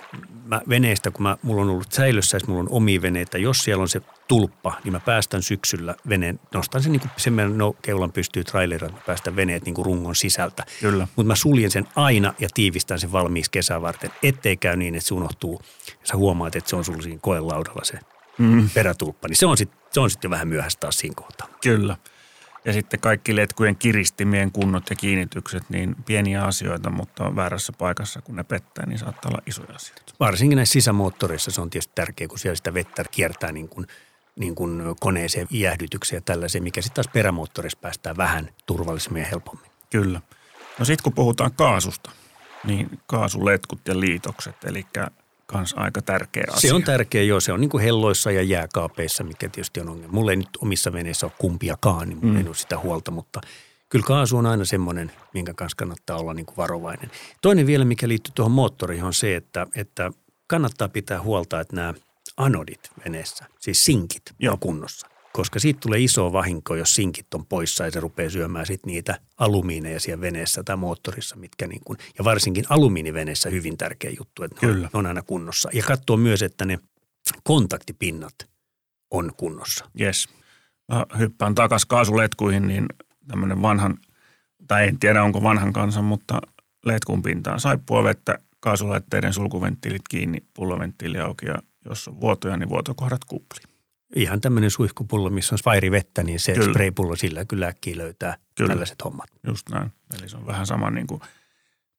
mä 0.47 0.61
veneestä, 0.69 1.11
kun 1.11 1.23
mä, 1.23 1.37
mulla 1.41 1.61
on 1.61 1.69
ollut 1.69 1.91
säilössä, 1.91 2.37
mulla 2.47 2.59
on 2.59 2.69
omi 2.69 3.01
veneitä, 3.01 3.37
jos 3.37 3.59
siellä 3.59 3.81
on 3.81 3.89
se 3.89 4.01
tulppa, 4.27 4.73
niin 4.83 4.91
mä 4.91 4.99
päästän 4.99 5.43
syksyllä 5.43 5.95
veneen, 6.09 6.39
nostan 6.53 6.83
sen 6.83 6.91
niin 6.91 6.99
kuin 6.99 7.11
sen 7.17 7.33
meidän 7.33 7.57
no, 7.57 7.75
keulan 7.81 8.11
pystyy 8.11 8.43
trailerin, 8.43 8.93
mä 8.93 8.99
päästän 9.05 9.35
veneet 9.35 9.65
niin 9.65 9.75
kuin 9.75 9.85
rungon 9.85 10.15
sisältä. 10.15 10.65
Kyllä. 10.79 11.07
Mutta 11.15 11.27
mä 11.27 11.35
suljen 11.35 11.71
sen 11.71 11.85
aina 11.95 12.33
ja 12.39 12.47
tiivistän 12.53 12.99
sen 12.99 13.11
valmiiksi 13.11 13.51
kesää 13.51 13.81
varten, 13.81 14.11
ettei 14.23 14.57
käy 14.57 14.75
niin, 14.75 14.95
että 14.95 15.07
se 15.07 15.13
unohtuu. 15.13 15.61
Sä 16.03 16.17
huomaat, 16.17 16.55
että 16.55 16.69
se 16.69 16.75
on 16.75 16.85
sulla 16.85 17.01
siinä 17.01 17.19
koelaudalla 17.21 17.83
se 17.83 17.99
mm. 18.37 18.69
perätulppa, 18.73 19.27
niin 19.27 19.37
se 19.37 19.45
on 19.45 19.57
sitten 19.57 19.79
se 19.91 19.99
on 19.99 20.09
sit 20.09 20.23
jo 20.23 20.29
vähän 20.29 20.47
myöhäistä 20.47 20.79
taas 20.79 20.97
siinä 20.97 21.15
kohtaa. 21.15 21.47
Kyllä. 21.63 21.97
Ja 22.67 22.73
sitten 22.73 22.99
kaikki 22.99 23.35
letkujen 23.35 23.75
kiristimien 23.75 24.51
kunnot 24.51 24.89
ja 24.89 24.95
kiinnitykset, 24.95 25.63
niin 25.69 25.95
pieniä 26.05 26.43
asioita, 26.43 26.89
mutta 26.89 27.35
väärässä 27.35 27.73
paikassa, 27.77 28.21
kun 28.21 28.35
ne 28.35 28.43
pettää, 28.43 28.85
niin 28.85 28.99
saattaa 28.99 29.29
olla 29.29 29.41
isoja 29.45 29.75
asioita. 29.75 30.13
Varsinkin 30.19 30.55
näissä 30.55 30.73
sisämoottoreissa 30.73 31.51
se 31.51 31.61
on 31.61 31.69
tietysti 31.69 31.91
tärkeää, 31.95 32.27
kun 32.27 32.39
siellä 32.39 32.55
sitä 32.55 32.73
vettä 32.73 33.03
kiertää 33.11 33.51
niin 33.51 33.69
kuin, 33.69 33.87
niin 34.39 34.55
kuin 34.55 34.81
koneeseen 34.99 35.47
jäähdytykseen 35.51 36.17
ja 36.17 36.21
tällaiseen, 36.21 36.63
mikä 36.63 36.81
sitten 36.81 37.03
taas 37.03 37.13
perämoottorissa 37.13 37.79
päästään 37.81 38.17
vähän 38.17 38.49
turvallisemmin 38.65 39.21
ja 39.21 39.27
helpommin. 39.27 39.71
Kyllä. 39.89 40.21
No 40.79 40.85
sitten 40.85 41.03
kun 41.03 41.13
puhutaan 41.13 41.51
kaasusta, 41.51 42.11
niin 42.63 42.99
kaasuletkut 43.05 43.87
ja 43.87 43.99
liitokset, 43.99 44.63
eli 44.63 44.85
kans 45.47 45.73
aika 45.77 46.01
tärkeä 46.01 46.43
asia. 46.51 46.69
Se 46.69 46.75
on 46.75 46.83
tärkeä, 46.83 47.23
joo. 47.23 47.39
Se 47.39 47.51
on 47.53 47.61
niin 47.61 47.69
kuin 47.69 47.83
helloissa 47.83 48.31
ja 48.31 48.41
jääkaapeissa, 48.41 49.23
mikä 49.23 49.49
tietysti 49.49 49.79
on 49.79 49.89
ongelma. 49.89 50.13
Mulla 50.13 50.31
ei 50.31 50.37
nyt 50.37 50.57
omissa 50.61 50.93
veneissä 50.93 51.25
ole 51.25 51.33
kumpiakaan, 51.37 52.09
niin 52.09 52.17
mulla 52.17 52.33
mm. 52.33 52.39
ei 52.39 52.47
ole 52.47 52.55
sitä 52.55 52.79
huolta, 52.79 53.11
mutta 53.11 53.41
kyllä 53.89 54.05
kaasu 54.05 54.37
on 54.37 54.45
aina 54.45 54.65
semmoinen, 54.65 55.11
minkä 55.33 55.53
kanssa 55.53 55.75
kannattaa 55.75 56.17
olla 56.17 56.33
niin 56.33 56.45
kuin 56.45 56.57
varovainen. 56.57 57.11
Toinen 57.41 57.65
vielä, 57.65 57.85
mikä 57.85 58.07
liittyy 58.07 58.31
tuohon 58.35 58.51
moottoriin, 58.51 59.03
on 59.03 59.13
se, 59.13 59.35
että, 59.35 59.67
että 59.75 60.11
kannattaa 60.47 60.89
pitää 60.89 61.21
huolta, 61.21 61.59
että 61.59 61.75
nämä 61.75 61.93
anodit 62.37 62.89
veneessä, 63.05 63.45
siis 63.59 63.85
sinkit, 63.85 64.23
joo. 64.39 64.53
on 64.53 64.59
kunnossa 64.59 65.07
koska 65.37 65.59
siitä 65.59 65.79
tulee 65.79 65.99
iso 65.99 66.33
vahinko, 66.33 66.75
jos 66.75 66.93
sinkit 66.93 67.33
on 67.33 67.45
poissa 67.45 67.85
ja 67.85 67.91
se 67.91 67.99
rupeaa 67.99 68.29
syömään 68.29 68.65
sit 68.65 68.85
niitä 68.85 69.19
alumiineja 69.37 69.99
siellä 69.99 70.21
veneessä 70.21 70.63
tai 70.63 70.77
moottorissa, 70.77 71.35
mitkä 71.35 71.67
niin 71.67 71.81
kuin, 71.85 71.97
ja 72.17 72.23
varsinkin 72.23 72.65
alumiiniveneessä 72.69 73.49
hyvin 73.49 73.77
tärkeä 73.77 74.11
juttu, 74.19 74.43
että 74.43 74.59
Kyllä. 74.59 74.81
ne 74.83 74.89
on 74.93 75.05
aina 75.05 75.21
kunnossa. 75.21 75.69
Ja 75.73 75.83
katsoa 75.83 76.17
myös, 76.17 76.41
että 76.41 76.65
ne 76.65 76.79
kontaktipinnat 77.43 78.33
on 79.11 79.31
kunnossa. 79.37 79.89
Yes. 80.01 80.29
Mä 80.91 81.05
hyppään 81.17 81.55
takaisin 81.55 81.87
kaasuletkuihin, 81.87 82.67
niin 82.67 82.85
tämmöinen 83.27 83.61
vanhan, 83.61 83.97
tai 84.67 84.87
en 84.87 84.99
tiedä 84.99 85.23
onko 85.23 85.43
vanhan 85.43 85.73
kansan, 85.73 86.03
mutta 86.03 86.41
letkun 86.85 87.21
pintaan 87.21 87.59
saippua 87.59 88.03
vettä, 88.03 88.37
kaasulaitteiden 88.59 89.33
sulkuventtiilit 89.33 90.07
kiinni, 90.09 90.43
pulloventtiili 90.53 91.19
auki 91.19 91.45
ja 91.45 91.55
jos 91.85 92.07
on 92.07 92.21
vuotoja, 92.21 92.57
niin 92.57 92.69
vuotokohdat 92.69 93.25
kupliin 93.25 93.76
ihan 94.15 94.41
tämmöinen 94.41 94.71
suihkupullo, 94.71 95.29
missä 95.29 95.55
on 95.55 95.91
vettä, 95.91 96.23
niin 96.23 96.39
se 96.39 96.53
kyllä. 96.53 96.69
spraypullo 96.69 97.15
sillä 97.15 97.45
kyllä 97.45 97.67
äkkiä 97.67 97.97
löytää 97.97 98.37
kyllä. 98.55 98.69
tällaiset 98.69 99.03
hommat. 99.03 99.29
Just 99.47 99.69
näin. 99.69 99.91
Eli 100.19 100.29
se 100.29 100.37
on 100.37 100.47
vähän 100.47 100.67
sama 100.67 100.91
niin 100.91 101.07
kuin 101.07 101.21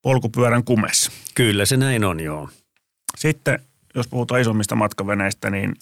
polkupyörän 0.03 0.65
kumessa. 0.65 1.13
Kyllä 1.35 1.65
se 1.65 1.77
näin 1.77 2.05
on, 2.05 2.21
joo. 2.21 2.49
Sitten, 3.17 3.59
jos 3.95 4.09
puhutaan 4.09 4.41
isommista 4.41 4.75
matkaveneistä, 4.75 5.51
niin 5.51 5.75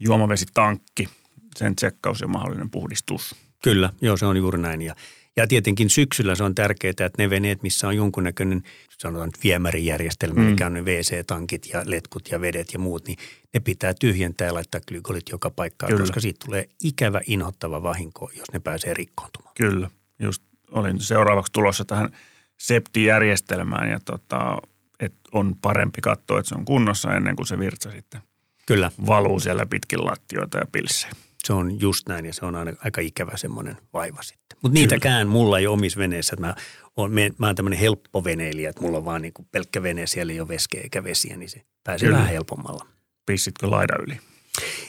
juomavesitankki, 0.00 1.08
sen 1.56 1.76
tsekkaus 1.76 2.20
ja 2.20 2.28
mahdollinen 2.28 2.70
puhdistus. 2.70 3.34
Kyllä, 3.62 3.90
joo 4.00 4.16
se 4.16 4.26
on 4.26 4.36
juuri 4.36 4.58
näin. 4.58 4.82
Ja, 4.82 4.94
ja 5.36 5.46
tietenkin 5.46 5.90
syksyllä 5.90 6.34
se 6.34 6.44
on 6.44 6.54
tärkeää, 6.54 6.90
että 6.90 7.10
ne 7.18 7.30
veneet, 7.30 7.62
missä 7.62 7.88
on 7.88 7.96
jonkunnäköinen 7.96 8.62
sanotaan 8.98 9.30
viemärijärjestelmä, 9.44 10.40
mm. 10.40 10.46
mikä 10.46 10.66
on 10.66 10.72
ne 10.72 10.82
WC-tankit 10.82 11.68
ja 11.72 11.82
letkut 11.84 12.28
ja 12.30 12.40
vedet 12.40 12.72
ja 12.72 12.78
muut, 12.78 13.06
niin 13.06 13.18
ne 13.54 13.60
pitää 13.60 13.94
tyhjentää 13.94 14.46
ja 14.46 14.54
laittaa 14.54 14.80
glykolit 14.88 15.28
joka 15.28 15.50
paikkaan, 15.50 15.90
Kyllä. 15.90 16.02
koska 16.02 16.20
siitä 16.20 16.44
tulee 16.46 16.68
ikävä, 16.82 17.20
inhottava 17.26 17.82
vahinko, 17.82 18.30
jos 18.34 18.52
ne 18.52 18.60
pääsee 18.60 18.94
rikkoontumaan. 18.94 19.54
Kyllä, 19.56 19.90
just 20.18 20.42
olin 20.70 21.00
seuraavaksi 21.00 21.52
tulossa 21.52 21.84
tähän 21.84 22.10
septijärjestelmään 22.58 23.90
ja 23.90 24.00
tota, 24.04 24.58
että 25.00 25.20
on 25.32 25.56
parempi 25.62 26.00
katsoa, 26.00 26.38
että 26.38 26.48
se 26.48 26.54
on 26.54 26.64
kunnossa 26.64 27.14
ennen 27.14 27.36
kuin 27.36 27.46
se 27.46 27.58
virtsa 27.58 27.90
sitten 27.90 28.20
Kyllä. 28.66 28.90
valuu 29.06 29.40
siellä 29.40 29.66
pitkin 29.66 30.04
lattioita 30.04 30.58
ja 30.58 30.66
pilsejä. 30.72 31.12
Se 31.44 31.52
on 31.52 31.80
just 31.80 32.08
näin 32.08 32.26
ja 32.26 32.34
se 32.34 32.44
on 32.46 32.54
aina 32.54 32.72
aika 32.84 33.00
ikävä 33.00 33.36
semmoinen 33.36 33.76
vaiva 33.92 34.22
sitten. 34.22 34.58
Mutta 34.62 34.74
niitäkään 34.74 35.28
mulla 35.28 35.58
ei 35.58 35.66
ole 35.66 35.74
omissa 35.74 35.98
veneissä. 35.98 36.34
Että 36.34 36.46
mä 36.46 36.54
oon, 36.96 37.10
mä 37.38 37.46
oon 37.46 37.56
tämmöinen 37.56 37.78
helppo 37.78 38.24
veneilijä, 38.24 38.70
että 38.70 38.82
mulla 38.82 38.98
on 38.98 39.04
vaan 39.04 39.22
niin 39.22 39.32
kuin 39.32 39.48
pelkkä 39.52 39.82
vene, 39.82 40.06
siellä 40.06 40.32
ei 40.32 40.40
ole 40.40 40.48
veskeä 40.48 40.80
eikä 40.80 41.04
vesiä, 41.04 41.36
niin 41.36 41.48
se 41.48 41.62
pääsee 41.84 42.06
Kyllä. 42.06 42.18
vähän 42.18 42.32
helpommalla. 42.32 42.86
Pissitkö 43.26 43.70
laida 43.70 43.94
yli? 44.06 44.20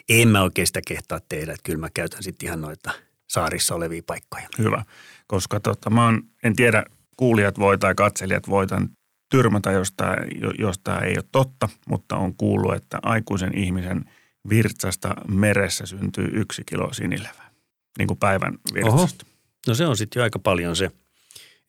En 0.10 0.28
mä 0.28 0.42
oikein 0.42 0.68
sitä 0.68 0.82
kehtaa 0.88 1.20
tehdä, 1.30 1.54
että 1.54 1.64
kyllä 1.64 1.80
mä 1.80 1.90
käytän 1.94 2.24
sitten 2.24 2.48
ihan 2.48 2.62
noita 2.62 2.92
saarissa 3.30 3.76
olevia 3.76 4.02
paikkoja. 4.06 4.48
Hyvä, 4.58 4.84
koska 5.28 5.60
tota, 5.60 5.90
mä 5.90 6.06
oon, 6.06 6.24
en 6.44 6.56
tiedä, 6.56 6.84
kuulijat 7.18 7.60
voi 7.60 7.78
tai 7.78 7.96
katselijat 7.96 8.50
voi 8.50 8.68
tämän 8.68 8.90
tyrmätä, 9.32 9.72
jos 9.72 9.92
tämä, 9.92 10.16
jos 10.60 10.80
tämä 10.80 11.00
ei 11.00 11.14
ole 11.18 11.24
totta, 11.32 11.70
mutta 11.88 12.16
on 12.16 12.36
kuullut, 12.36 12.76
että 12.76 13.00
aikuisen 13.04 13.58
ihmisen 13.58 14.06
virtsasta 14.50 15.16
meressä 15.28 15.86
syntyy 15.86 16.30
yksi 16.34 16.64
kilo 16.66 16.94
sinilevää, 16.94 17.52
niin 17.98 18.08
kuin 18.08 18.20
päivän 18.20 18.58
virtsasta. 18.74 19.26
Oho. 19.26 19.38
No 19.68 19.74
se 19.74 19.86
on 19.86 19.98
sitten 19.98 20.20
jo 20.20 20.24
aika 20.24 20.40
paljon 20.40 20.76
se. 20.76 20.92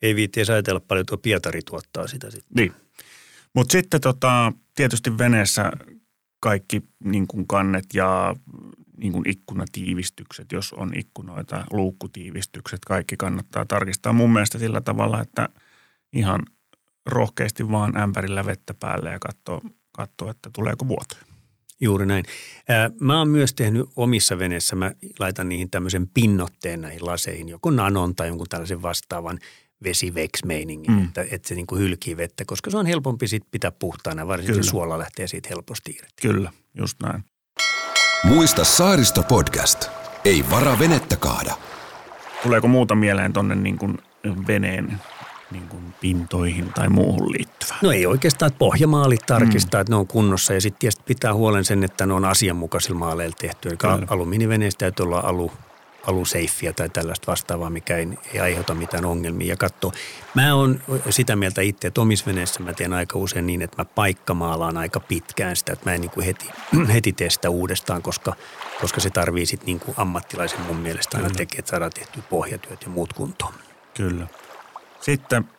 Ei 0.01 0.15
viitti 0.15 0.39
edes 0.39 0.49
ajatella 0.49 0.79
paljon, 0.79 1.05
tuo 1.05 1.17
Pietari 1.17 1.61
tuottaa 1.65 2.07
sitä 2.07 2.31
sitten. 2.31 2.55
Niin. 2.55 2.73
Mutta 3.55 3.71
sitten 3.71 4.01
tota, 4.01 4.53
tietysti 4.75 5.17
veneessä 5.17 5.71
kaikki 6.39 6.83
niin 7.03 7.27
kuin 7.27 7.47
kannet 7.47 7.85
ja 7.93 8.35
niin 8.97 9.13
kuin 9.13 9.29
ikkunatiivistykset, 9.29 10.51
jos 10.51 10.73
on 10.73 10.91
ikkunoita, 10.95 11.65
luukkutiivistykset, 11.71 12.79
kaikki 12.85 13.17
kannattaa 13.17 13.65
tarkistaa 13.65 14.13
mun 14.13 14.33
mielestä 14.33 14.59
sillä 14.59 14.81
tavalla, 14.81 15.21
että 15.21 15.49
ihan 16.13 16.41
rohkeasti 17.05 17.71
vaan 17.71 17.97
ämpärillä 17.97 18.45
vettä 18.45 18.73
päälle 18.73 19.11
ja 19.11 19.19
katsoa, 19.19 19.61
katsoa 19.91 20.31
että 20.31 20.49
tuleeko 20.53 20.87
vuotoja. 20.87 21.28
Juuri 21.81 22.05
näin. 22.05 22.25
Mä 22.99 23.17
oon 23.17 23.29
myös 23.29 23.53
tehnyt 23.53 23.89
omissa 23.95 24.39
veneissä, 24.39 24.75
mä 24.75 24.91
laitan 25.19 25.49
niihin 25.49 25.69
tämmöisen 25.69 26.07
pinnotteen 26.13 26.81
näihin 26.81 27.05
laseihin, 27.05 27.49
joko 27.49 27.71
nanon 27.71 28.15
tai 28.15 28.27
jonkun 28.27 28.47
tällaisen 28.49 28.81
vastaavan 28.81 29.39
vesiveksmeiningin, 29.83 30.91
mm. 30.91 31.03
että, 31.03 31.25
että 31.31 31.47
se 31.47 31.55
niin 31.55 31.67
kuin 31.67 31.81
hylkii 31.81 32.17
vettä, 32.17 32.43
koska 32.45 32.71
se 32.71 32.77
on 32.77 32.85
helpompi 32.85 33.27
sit 33.27 33.43
pitää 33.51 33.71
puhtaana, 33.71 34.27
varsinkin 34.27 34.55
Kyllä. 34.55 34.69
suola 34.69 34.99
lähtee 34.99 35.27
siitä 35.27 35.49
helposti 35.49 35.91
irti. 35.91 36.13
Kyllä, 36.21 36.51
just 36.73 36.97
näin. 37.03 37.23
Muista 38.23 38.63
Saaristo 38.63 39.23
podcast. 39.23 39.89
Ei 40.25 40.45
vara 40.51 40.79
venettä 40.79 41.15
kaada. 41.15 41.53
Tuleeko 42.43 42.67
muuta 42.67 42.95
mieleen 42.95 43.33
tonne 43.33 43.55
niin 43.55 43.77
kuin 43.77 43.97
veneen 44.47 44.99
niin 45.51 45.67
kuin 45.67 45.93
pintoihin 46.01 46.73
tai 46.73 46.89
muuhun 46.89 47.31
liittyvää? 47.31 47.77
No 47.81 47.91
ei 47.91 48.05
oikeastaan, 48.05 48.47
että 48.47 48.59
pohjamaalit 48.59 49.25
tarkistaa, 49.25 49.79
mm. 49.79 49.81
että 49.81 49.93
ne 49.93 49.97
on 49.97 50.07
kunnossa 50.07 50.53
ja 50.53 50.61
sitten 50.61 50.91
pitää 51.05 51.33
huolen 51.33 51.65
sen, 51.65 51.83
että 51.83 52.05
ne 52.05 52.13
on 52.13 52.25
asianmukaisilla 52.25 52.99
maaleilla 52.99 53.35
tehty. 53.39 53.69
Eli 53.69 53.77
Kyllä. 53.77 53.99
alumiiniveneessä 54.09 54.77
täytyy 54.77 55.03
olla 55.03 55.19
alu, 55.19 55.51
aluseiffiä 56.07 56.73
tai 56.73 56.89
tällaista 56.89 57.31
vastaavaa, 57.31 57.69
mikä 57.69 57.97
ei, 57.97 58.07
ei 58.33 58.39
aiheuta 58.39 58.73
mitään 58.73 59.05
ongelmia. 59.05 59.47
Ja 59.47 59.57
katso, 59.57 59.91
mä 60.35 60.55
oon 60.55 60.81
sitä 61.09 61.35
mieltä 61.35 61.61
itse, 61.61 61.87
että 61.87 62.01
omissa 62.01 62.25
veneissä 62.25 62.63
mä 62.63 62.73
teen 62.73 62.93
aika 62.93 63.19
usein 63.19 63.47
niin, 63.47 63.61
että 63.61 63.81
mä 63.81 63.85
paikkamaalaan 63.85 64.77
aika 64.77 64.99
pitkään 64.99 65.55
sitä, 65.55 65.73
että 65.73 65.89
mä 65.89 65.93
en 65.93 66.01
niin 66.01 66.11
kuin 66.11 66.25
heti, 66.25 66.45
heti 66.93 67.13
tee 67.13 67.29
sitä 67.29 67.49
uudestaan, 67.49 68.01
koska, 68.01 68.33
koska 68.81 69.01
se 69.01 69.09
tarvii 69.09 69.45
sitten 69.45 69.65
niin 69.65 69.79
kuin 69.79 69.95
ammattilaisen 69.97 70.61
mun 70.61 70.77
mielestä 70.77 71.17
aina 71.17 71.29
tekee, 71.29 71.59
että 71.59 71.69
saadaan 71.69 71.91
tehtyä 71.91 72.23
pohjatyöt 72.29 72.83
ja 72.83 72.89
muut 72.89 73.13
kuntoon. 73.13 73.53
Kyllä. 73.97 74.27
Sitten 75.01 75.49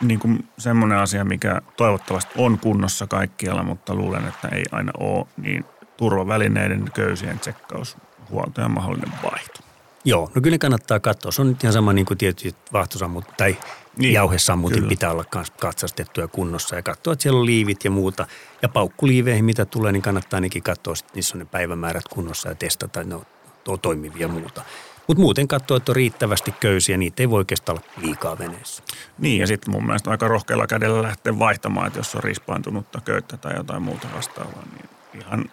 niin 0.00 0.20
kuin 0.20 0.48
semmoinen 0.58 0.98
asia, 0.98 1.24
mikä 1.24 1.62
toivottavasti 1.76 2.32
on 2.38 2.58
kunnossa 2.58 3.06
kaikkialla, 3.06 3.62
mutta 3.62 3.94
luulen, 3.94 4.28
että 4.28 4.48
ei 4.48 4.64
aina 4.72 4.92
ole, 4.98 5.26
niin 5.36 5.64
turvavälineiden 5.96 6.90
köysien 6.94 7.38
tsekkaus, 7.38 7.96
huolto 8.30 8.60
ja 8.60 8.68
mahdollinen 8.68 9.12
vaihto. 9.22 9.60
Joo, 10.04 10.30
no 10.34 10.40
kyllä 10.42 10.58
kannattaa 10.58 11.00
katsoa. 11.00 11.32
Se 11.32 11.42
on 11.42 11.48
nyt 11.48 11.64
ihan 11.64 11.72
sama 11.72 11.92
niin 11.92 12.06
kuin 12.06 12.18
tietysti 12.18 12.54
vahtosammut 12.72 13.24
tai 13.36 13.56
niin, 13.96 14.12
jauhesammutin 14.12 14.88
pitää 14.88 15.10
olla 15.10 15.24
myös 15.34 15.50
katsastettu 15.50 16.20
ja 16.20 16.28
kunnossa 16.28 16.76
ja 16.76 16.82
katsoa, 16.82 17.12
että 17.12 17.22
siellä 17.22 17.40
on 17.40 17.46
liivit 17.46 17.84
ja 17.84 17.90
muuta. 17.90 18.26
Ja 18.62 18.68
paukkuliiveihin, 18.68 19.44
mitä 19.44 19.64
tulee, 19.64 19.92
niin 19.92 20.02
kannattaa 20.02 20.36
ainakin 20.36 20.62
katsoa, 20.62 20.94
että 20.98 21.12
niissä 21.14 21.34
on 21.34 21.38
ne 21.38 21.44
päivämäärät 21.44 22.08
kunnossa 22.08 22.48
ja 22.48 22.54
testata, 22.54 23.00
että 23.00 23.14
ne 23.14 23.22
on 23.68 23.80
toimivia 23.80 24.20
ja 24.20 24.28
muuta. 24.28 24.62
Mutta 25.06 25.20
muuten 25.20 25.48
katsoa, 25.48 25.76
että 25.76 25.92
on 25.92 25.96
riittävästi 25.96 26.54
köysiä, 26.60 26.96
niitä 26.96 27.22
ei 27.22 27.30
voi 27.30 27.38
oikeastaan 27.38 27.78
olla 27.78 28.06
liikaa 28.06 28.38
veneessä. 28.38 28.82
Niin 29.18 29.40
ja 29.40 29.46
sitten 29.46 29.72
mun 29.72 29.86
mielestä 29.86 30.10
aika 30.10 30.28
rohkealla 30.28 30.66
kädellä 30.66 31.02
lähteä 31.02 31.38
vaihtamaan, 31.38 31.86
että 31.86 31.98
jos 31.98 32.14
on 32.14 32.24
rispaantunutta 32.24 33.00
köyttä 33.00 33.36
tai 33.36 33.56
jotain 33.56 33.82
muuta 33.82 34.08
vastaavaa, 34.14 34.62
niin 34.72 34.90
ihan 35.20 35.50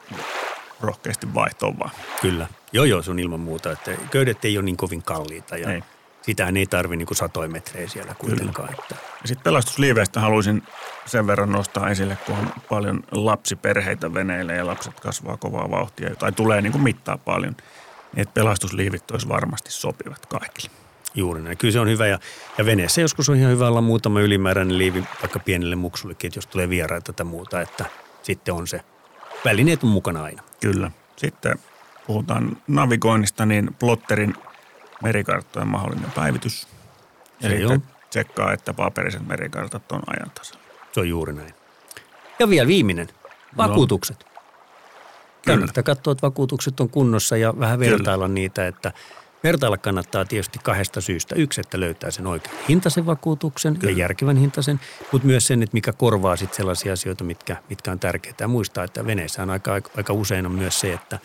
rohkeasti 0.82 1.34
vaihtoon 1.34 1.80
vaan. 1.80 1.92
Kyllä. 2.22 2.48
Joo, 2.74 2.86
joo, 2.86 3.02
se 3.02 3.12
on 3.12 3.20
ilman 3.20 3.40
muuta. 3.40 3.72
Että 3.72 3.92
köydet 4.12 4.46
ei 4.46 4.58
ole 4.58 4.66
niin 4.66 4.78
kovin 4.78 5.04
kalliita 5.04 5.58
ja 5.58 5.74
ei. 5.74 5.84
sitähän 6.22 6.58
ei 6.58 6.66
tarvi 6.66 6.98
niin 6.98 7.08
satoja 7.12 7.50
metrejä 7.50 7.88
siellä 7.88 8.14
kuitenkaan. 8.14 8.74
Että. 8.74 8.96
Ja 9.22 9.28
sitten 9.28 9.44
pelastusliiveistä 9.44 10.20
haluaisin 10.20 10.64
sen 11.06 11.28
verran 11.28 11.52
nostaa 11.52 11.90
esille, 11.90 12.18
kun 12.26 12.36
on 12.36 12.52
paljon 12.70 13.04
lapsiperheitä 13.12 14.14
veneille 14.14 14.56
ja 14.56 14.66
lapset 14.66 15.00
kasvaa 15.00 15.38
kovaa 15.38 15.72
vauhtia 15.72 16.16
tai 16.16 16.32
tulee 16.32 16.62
niin 16.62 16.72
kuin 16.72 16.84
mittaa 16.84 17.18
paljon– 17.18 17.56
että 18.18 18.34
pelastusliivit 18.34 19.12
olisi 19.12 19.30
varmasti 19.30 19.72
sopivat 19.72 20.26
kaikille. 20.26 20.70
Juuri 21.16 21.42
näin. 21.42 21.58
Kyllä 21.58 21.72
se 21.72 21.80
on 21.80 21.90
hyvä 21.90 22.08
ja, 22.08 22.20
ja 22.58 22.66
veneessä 22.66 23.02
joskus 23.02 23.30
on 23.30 23.36
ihan 23.36 23.52
hyvä 23.52 23.68
olla 23.68 23.82
muutama 23.82 24.22
ylimääräinen 24.22 24.78
liivi 24.78 25.04
vaikka 25.22 25.40
pienelle 25.40 25.76
muksullekin, 25.76 26.28
että 26.28 26.38
jos 26.38 26.48
tulee 26.48 26.70
vieraita 26.70 27.14
tai 27.14 27.26
muuta, 27.26 27.62
että 27.62 27.86
sitten 28.24 28.54
on 28.54 28.68
se. 28.68 28.82
Välineet 29.46 29.84
on 29.84 29.90
mukana 29.90 30.24
aina. 30.24 30.44
Kyllä. 30.62 30.92
Sitten 31.16 31.56
puhutaan 32.08 32.58
navigoinnista, 32.68 33.46
niin 33.46 33.76
plotterin 33.80 34.36
merikarttojen 35.04 35.68
mahdollinen 35.68 36.12
päivitys. 36.12 36.68
Se 37.42 37.48
Eli 37.48 37.66
on. 37.66 37.84
tsekkaa, 38.10 38.54
että 38.54 38.74
paperiset 38.74 39.28
merikartat 39.28 39.92
on 39.92 40.02
ajan 40.08 40.32
tasalla. 40.32 40.64
Se 40.92 41.00
on 41.00 41.10
juuri 41.10 41.34
näin. 41.34 41.54
Ja 42.40 42.50
vielä 42.50 42.68
viimeinen, 42.68 43.08
vakuutukset. 43.58 44.31
Kannattaa 45.46 45.84
katsoa, 45.84 46.12
että 46.12 46.28
vakuutukset 46.28 46.80
on 46.80 46.90
kunnossa 46.90 47.38
ja 47.38 47.54
vähän 47.60 47.80
vertailla 47.80 48.26
Kyllä. 48.26 48.34
niitä, 48.34 48.68
että 48.68 48.94
Vertailla 49.44 49.78
kannattaa 49.78 50.26
tietysti 50.26 50.60
kahdesta 50.64 51.02
syystä. 51.02 51.36
Yksi, 51.36 51.62
että 51.62 51.80
löytää 51.80 52.12
sen 52.12 52.28
oikean 52.28 52.56
hintaisen 52.70 53.06
vakuutuksen 53.06 53.78
Kyllä. 53.78 53.92
ja 53.92 53.98
järkevän 53.98 54.38
hintaisen, 54.38 54.80
mutta 55.12 55.28
myös 55.28 55.48
sen, 55.48 55.64
että 55.64 55.74
mikä 55.74 55.94
korvaa 55.94 56.36
sitten 56.36 56.58
sellaisia 56.58 56.94
asioita, 56.94 57.24
mitkä, 57.24 57.56
mitkä 57.70 57.92
on 57.92 58.00
tärkeitä. 58.00 58.44
Ja 58.44 58.48
muistaa, 58.48 58.84
että 58.84 59.06
veneessä 59.06 59.44
on 59.44 59.50
aika, 59.50 59.74
aika 59.98 60.14
usein 60.14 60.46
on 60.46 60.52
myös 60.52 60.80
se, 60.80 60.94
että, 60.94 61.20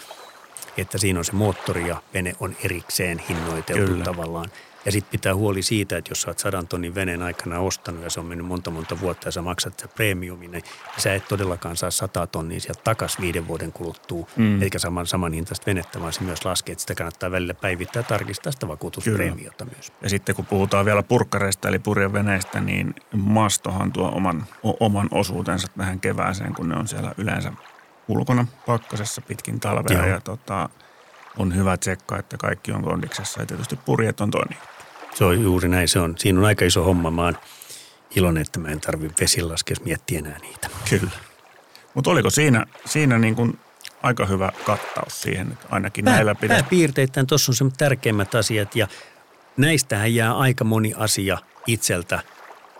että 0.77 0.99
siinä 0.99 1.19
on 1.19 1.25
se 1.25 1.33
moottori 1.33 1.89
ja 1.89 2.03
vene 2.15 2.37
on 2.41 2.57
erikseen 2.65 3.19
hinnoiteltu 3.19 3.87
Kyllä. 3.87 4.05
tavallaan. 4.05 4.51
Ja 4.87 4.93
sitten 4.93 5.11
pitää 5.11 5.35
huoli 5.35 5.62
siitä, 5.62 5.97
että 5.97 6.11
jos 6.11 6.23
sä 6.23 6.31
oot 6.31 6.38
sadan 6.38 6.69
tonnin 6.69 6.95
veneen 6.95 7.23
aikana 7.23 7.59
ostanut 7.59 8.02
ja 8.02 8.11
se 8.11 8.21
on 8.21 8.26
mennyt 8.26 8.47
monta 8.47 8.71
monta 8.71 9.00
vuotta 9.00 9.28
ja 9.28 9.33
sä 9.33 9.43
maksat 9.43 9.81
se 9.81 9.88
premiumin, 9.88 10.50
niin 10.50 10.64
sä 10.99 11.14
et 11.14 11.28
todellakaan 11.28 11.76
saa 11.76 11.90
sata 11.90 12.26
tonnia 12.26 12.61
sieltä 12.61 12.81
takas 12.85 13.21
viiden 13.21 13.49
vuoden 13.49 13.73
kuluttua, 13.73 14.26
mm. 14.37 14.62
eikä 14.62 14.78
saman, 14.78 15.07
saman 15.07 15.33
hintaista 15.33 15.66
venettä, 15.66 16.00
vaan 16.00 16.12
se 16.12 16.23
myös 16.23 16.45
laskee, 16.45 16.73
että 16.73 16.81
sitä 16.81 16.95
kannattaa 16.95 17.31
välillä 17.31 17.55
päivittää 17.55 18.00
ja 18.00 18.05
tarkistaa 18.05 18.52
sitä 18.52 18.69
vakuutuspreemiota 18.69 19.64
Kyllä. 19.64 19.76
myös. 19.76 19.93
Ja 20.02 20.09
sitten 20.09 20.35
kun 20.35 20.47
puhutaan 20.47 20.85
vielä 20.85 21.02
purkkareista 21.02 21.69
eli 21.69 21.78
purjeveneistä, 21.78 22.61
niin 22.61 22.95
mastohan 23.16 23.93
tuo 23.93 24.09
oman, 24.09 24.47
o, 24.62 24.76
oman 24.81 25.09
osuutensa 25.11 25.69
tähän 25.78 26.00
kevääseen, 26.00 26.55
kun 26.55 26.69
ne 26.69 26.76
on 26.76 26.88
siellä 26.88 27.12
yleensä 27.19 27.52
ulkona 28.09 28.47
pakkasessa 28.66 29.21
pitkin 29.21 29.61
talvea 29.61 29.99
Joo. 29.99 30.07
ja 30.07 30.21
tota, 30.21 30.69
on 31.38 31.55
hyvä 31.55 31.76
tsekkaa, 31.76 32.19
että 32.19 32.37
kaikki 32.37 32.73
on 32.73 32.83
kondiksessa 32.83 33.40
ja 33.40 33.47
tietysti 33.47 33.76
purjet 33.76 34.21
on 34.21 34.31
toinen 34.31 34.59
se 35.19 35.25
on 35.25 35.43
juuri 35.43 35.69
näin. 35.69 35.89
Se 35.89 35.99
on, 35.99 36.15
siinä 36.19 36.39
on 36.39 36.45
aika 36.45 36.65
iso 36.65 36.85
homma. 36.85 37.11
Mä 37.11 37.23
oon 37.23 37.39
iloinen, 38.17 38.41
että 38.43 38.59
mä 38.59 38.69
en 38.69 38.81
tarvitse 38.81 39.25
vesilaskes 39.25 39.81
miettiä 39.85 40.19
enää 40.19 40.39
niitä. 40.39 40.71
Kyllä. 40.91 41.11
Mutta 41.95 42.11
oliko 42.11 42.31
siinä, 42.31 42.67
siinä 42.85 43.19
niin 43.19 43.35
kuin 43.35 43.59
aika 44.03 44.27
hyvä 44.27 44.53
kattaus 44.65 45.23
siihen, 45.23 45.59
ainakin 45.71 46.05
Pää, 46.05 46.15
näillä 46.15 46.35
pitää... 46.35 46.61
Pääpiirteittäin 46.61 47.27
tuossa 47.27 47.53
on 47.53 47.57
se 47.57 47.65
tärkeimmät 47.79 48.35
asiat 48.35 48.77
ja 48.77 48.89
näistähän 49.57 50.15
jää 50.15 50.37
aika 50.37 50.65
moni 50.65 50.93
asia 50.97 51.39
itseltä– 51.67 52.21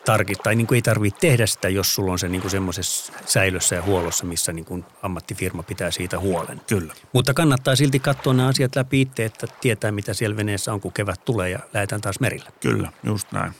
tarkistaa. 0.07 0.55
Niin 0.55 0.67
kuin 0.67 0.77
ei 0.77 0.83
tarvitse 0.83 1.21
tehdä 1.21 1.47
sitä, 1.47 1.69
jos 1.69 1.95
sulla 1.95 2.13
on 2.13 2.19
se 2.19 2.29
niin 2.29 2.41
kuin 2.41 2.51
semmoisessa 2.51 3.13
säilössä 3.27 3.75
ja 3.75 3.83
huollossa, 3.83 4.25
missä 4.25 4.53
niin 4.53 4.65
kuin 4.65 4.85
ammattifirma 5.03 5.63
pitää 5.63 5.91
siitä 5.91 6.19
huolen. 6.19 6.61
Kyllä. 6.67 6.95
Mutta 7.13 7.35
kannattaa 7.35 7.77
silti 7.77 7.99
katsoa 7.99 8.35
nämä 8.35 8.49
asiat 8.49 8.77
läpi 8.77 9.01
itse, 9.01 9.25
että 9.25 9.47
tietää 9.61 9.93
mitä 9.93 10.15
siellä 10.15 10.37
veneessä 10.37 10.73
on, 10.73 10.81
kun 10.81 10.93
kevät 10.93 11.25
tulee 11.25 11.51
ja 11.51 11.59
lähdetään 11.75 12.01
taas 12.01 12.21
merille. 12.21 12.49
Kyllä, 12.61 12.93
just 13.03 13.33
näin. 13.33 13.53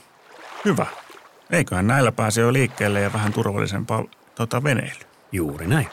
Hyvä. 0.65 0.85
Eiköhän 1.51 1.87
näillä 1.87 2.11
pääse 2.11 2.41
jo 2.41 2.53
liikkeelle 2.53 3.01
ja 3.01 3.13
vähän 3.13 3.33
turvallisempaa 3.33 4.03
tota, 4.35 4.63
veneily. 4.63 5.01
Juuri 5.31 5.67
näin. 5.67 5.87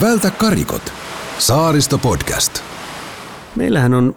Vältä 0.00 0.30
karikot. 0.30 0.92
Saaristo 1.38 1.98
podcast. 1.98 2.62
Meillähän 3.56 3.94
on 3.94 4.16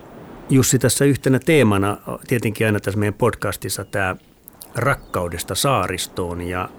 Jussi 0.50 0.80
tässä 0.80 1.06
yhtenä 1.06 1.40
teemana 1.40 1.98
tietenkin 2.28 2.68
aina 2.68 2.80
tässä 2.80 3.00
meidän 3.00 3.14
podcastissa 3.14 3.86
tämä 3.86 4.16
rakkaudesta 4.76 5.56
saaristoon 5.56 6.42
ja 6.42 6.70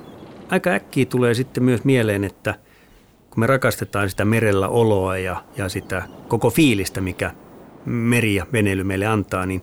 aika 0.51 0.71
äkkiä 0.71 1.05
tulee 1.05 1.35
sitten 1.35 1.63
myös 1.63 1.85
mieleen, 1.85 2.25
että 2.25 2.55
kun 3.31 3.41
me 3.41 3.47
rakastetaan 3.47 4.11
sitä 4.11 4.25
merellä 4.25 4.69
oloa 4.69 5.19
ja, 5.19 5.45
ja 5.57 5.69
sitä 5.69 6.03
koko 6.29 6.51
fiilistä, 6.51 7.01
mikä 7.01 7.31
meri 7.85 8.35
ja 8.35 8.47
veneily 8.53 8.85
meille 8.85 9.07
antaa, 9.07 9.47
niin 9.47 9.63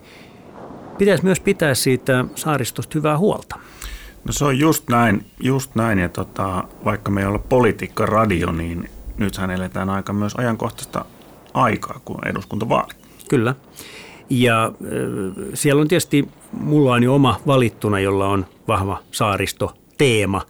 pitäisi 0.98 1.24
myös 1.24 1.40
pitää 1.40 1.74
siitä 1.74 2.26
saaristosta 2.36 2.98
hyvää 2.98 3.18
huolta. 3.18 3.60
No 4.26 4.34
se 4.34 4.46
on 4.46 4.60
just 4.60 4.90
näin, 4.90 5.26
just 5.40 5.76
näin. 5.76 6.00
ja 6.00 6.10
tota, 6.10 6.64
vaikka 6.86 7.12
me 7.12 7.22
ei 7.22 7.28
olla 7.28 7.40
politiikka 7.40 8.06
radio, 8.06 8.52
niin 8.52 8.90
nythän 9.18 9.52
eletään 9.52 9.90
aika 9.90 10.14
myös 10.14 10.36
ajankohtaista 10.36 11.06
aikaa 11.54 12.02
kuin 12.06 12.28
eduskuntavaalit. 12.28 12.98
Kyllä. 13.30 13.56
Ja 14.34 14.72
siellä 15.54 15.82
on 15.82 15.88
tietysti, 15.88 16.28
mulla 16.52 16.94
on 16.94 17.04
jo 17.04 17.16
oma 17.16 17.40
valittuna, 17.48 18.00
jolla 18.00 18.28
on 18.28 18.46
vahva 18.68 19.00
saaristo-teema. 19.12 20.42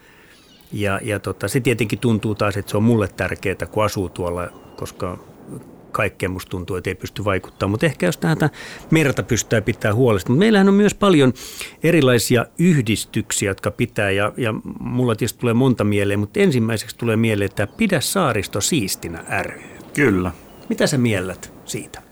Ja, 0.74 1.00
ja 1.04 1.20
tota, 1.20 1.48
se 1.48 1.60
tietenkin 1.60 2.00
tuntuu 2.00 2.36
taas, 2.36 2.58
että 2.58 2.72
se 2.72 2.78
on 2.78 2.84
mulle 2.84 3.08
tärkeää, 3.08 3.66
kun 3.72 3.84
asuu 3.84 4.10
tuolla, 4.10 4.48
koska 4.78 5.18
kaikkeen 5.92 6.32
musta 6.32 6.50
tuntuu, 6.50 6.76
että 6.76 6.90
ei 6.90 6.96
pysty 6.96 7.26
vaikuttamaan. 7.26 7.72
Mutta 7.72 7.86
ehkä 7.86 8.06
jos 8.06 8.18
tätä 8.18 8.50
merta 8.92 9.24
pystytään 9.24 9.64
pitää 9.64 9.94
huolesta. 9.94 10.30
Mutta 10.30 10.40
meillähän 10.40 10.68
on 10.68 10.74
myös 10.74 10.94
paljon 10.94 11.34
erilaisia 11.84 12.46
yhdistyksiä, 12.60 13.50
jotka 13.50 13.72
pitää, 13.72 14.12
ja, 14.12 14.34
ja 14.38 14.54
mulla 14.80 15.16
tietysti 15.16 15.40
tulee 15.40 15.54
monta 15.54 15.84
mieleen, 15.84 16.20
mutta 16.20 16.40
ensimmäiseksi 16.40 16.98
tulee 16.98 17.18
mieleen, 17.18 17.50
että 17.50 17.68
Pidä 17.68 18.02
saaristo 18.02 18.62
siistinä 18.62 19.24
ry. 19.42 19.62
Kyllä. 19.94 20.32
Mitä 20.70 20.88
sä 20.88 20.98
miellät 20.98 21.54
siitä? 21.66 22.11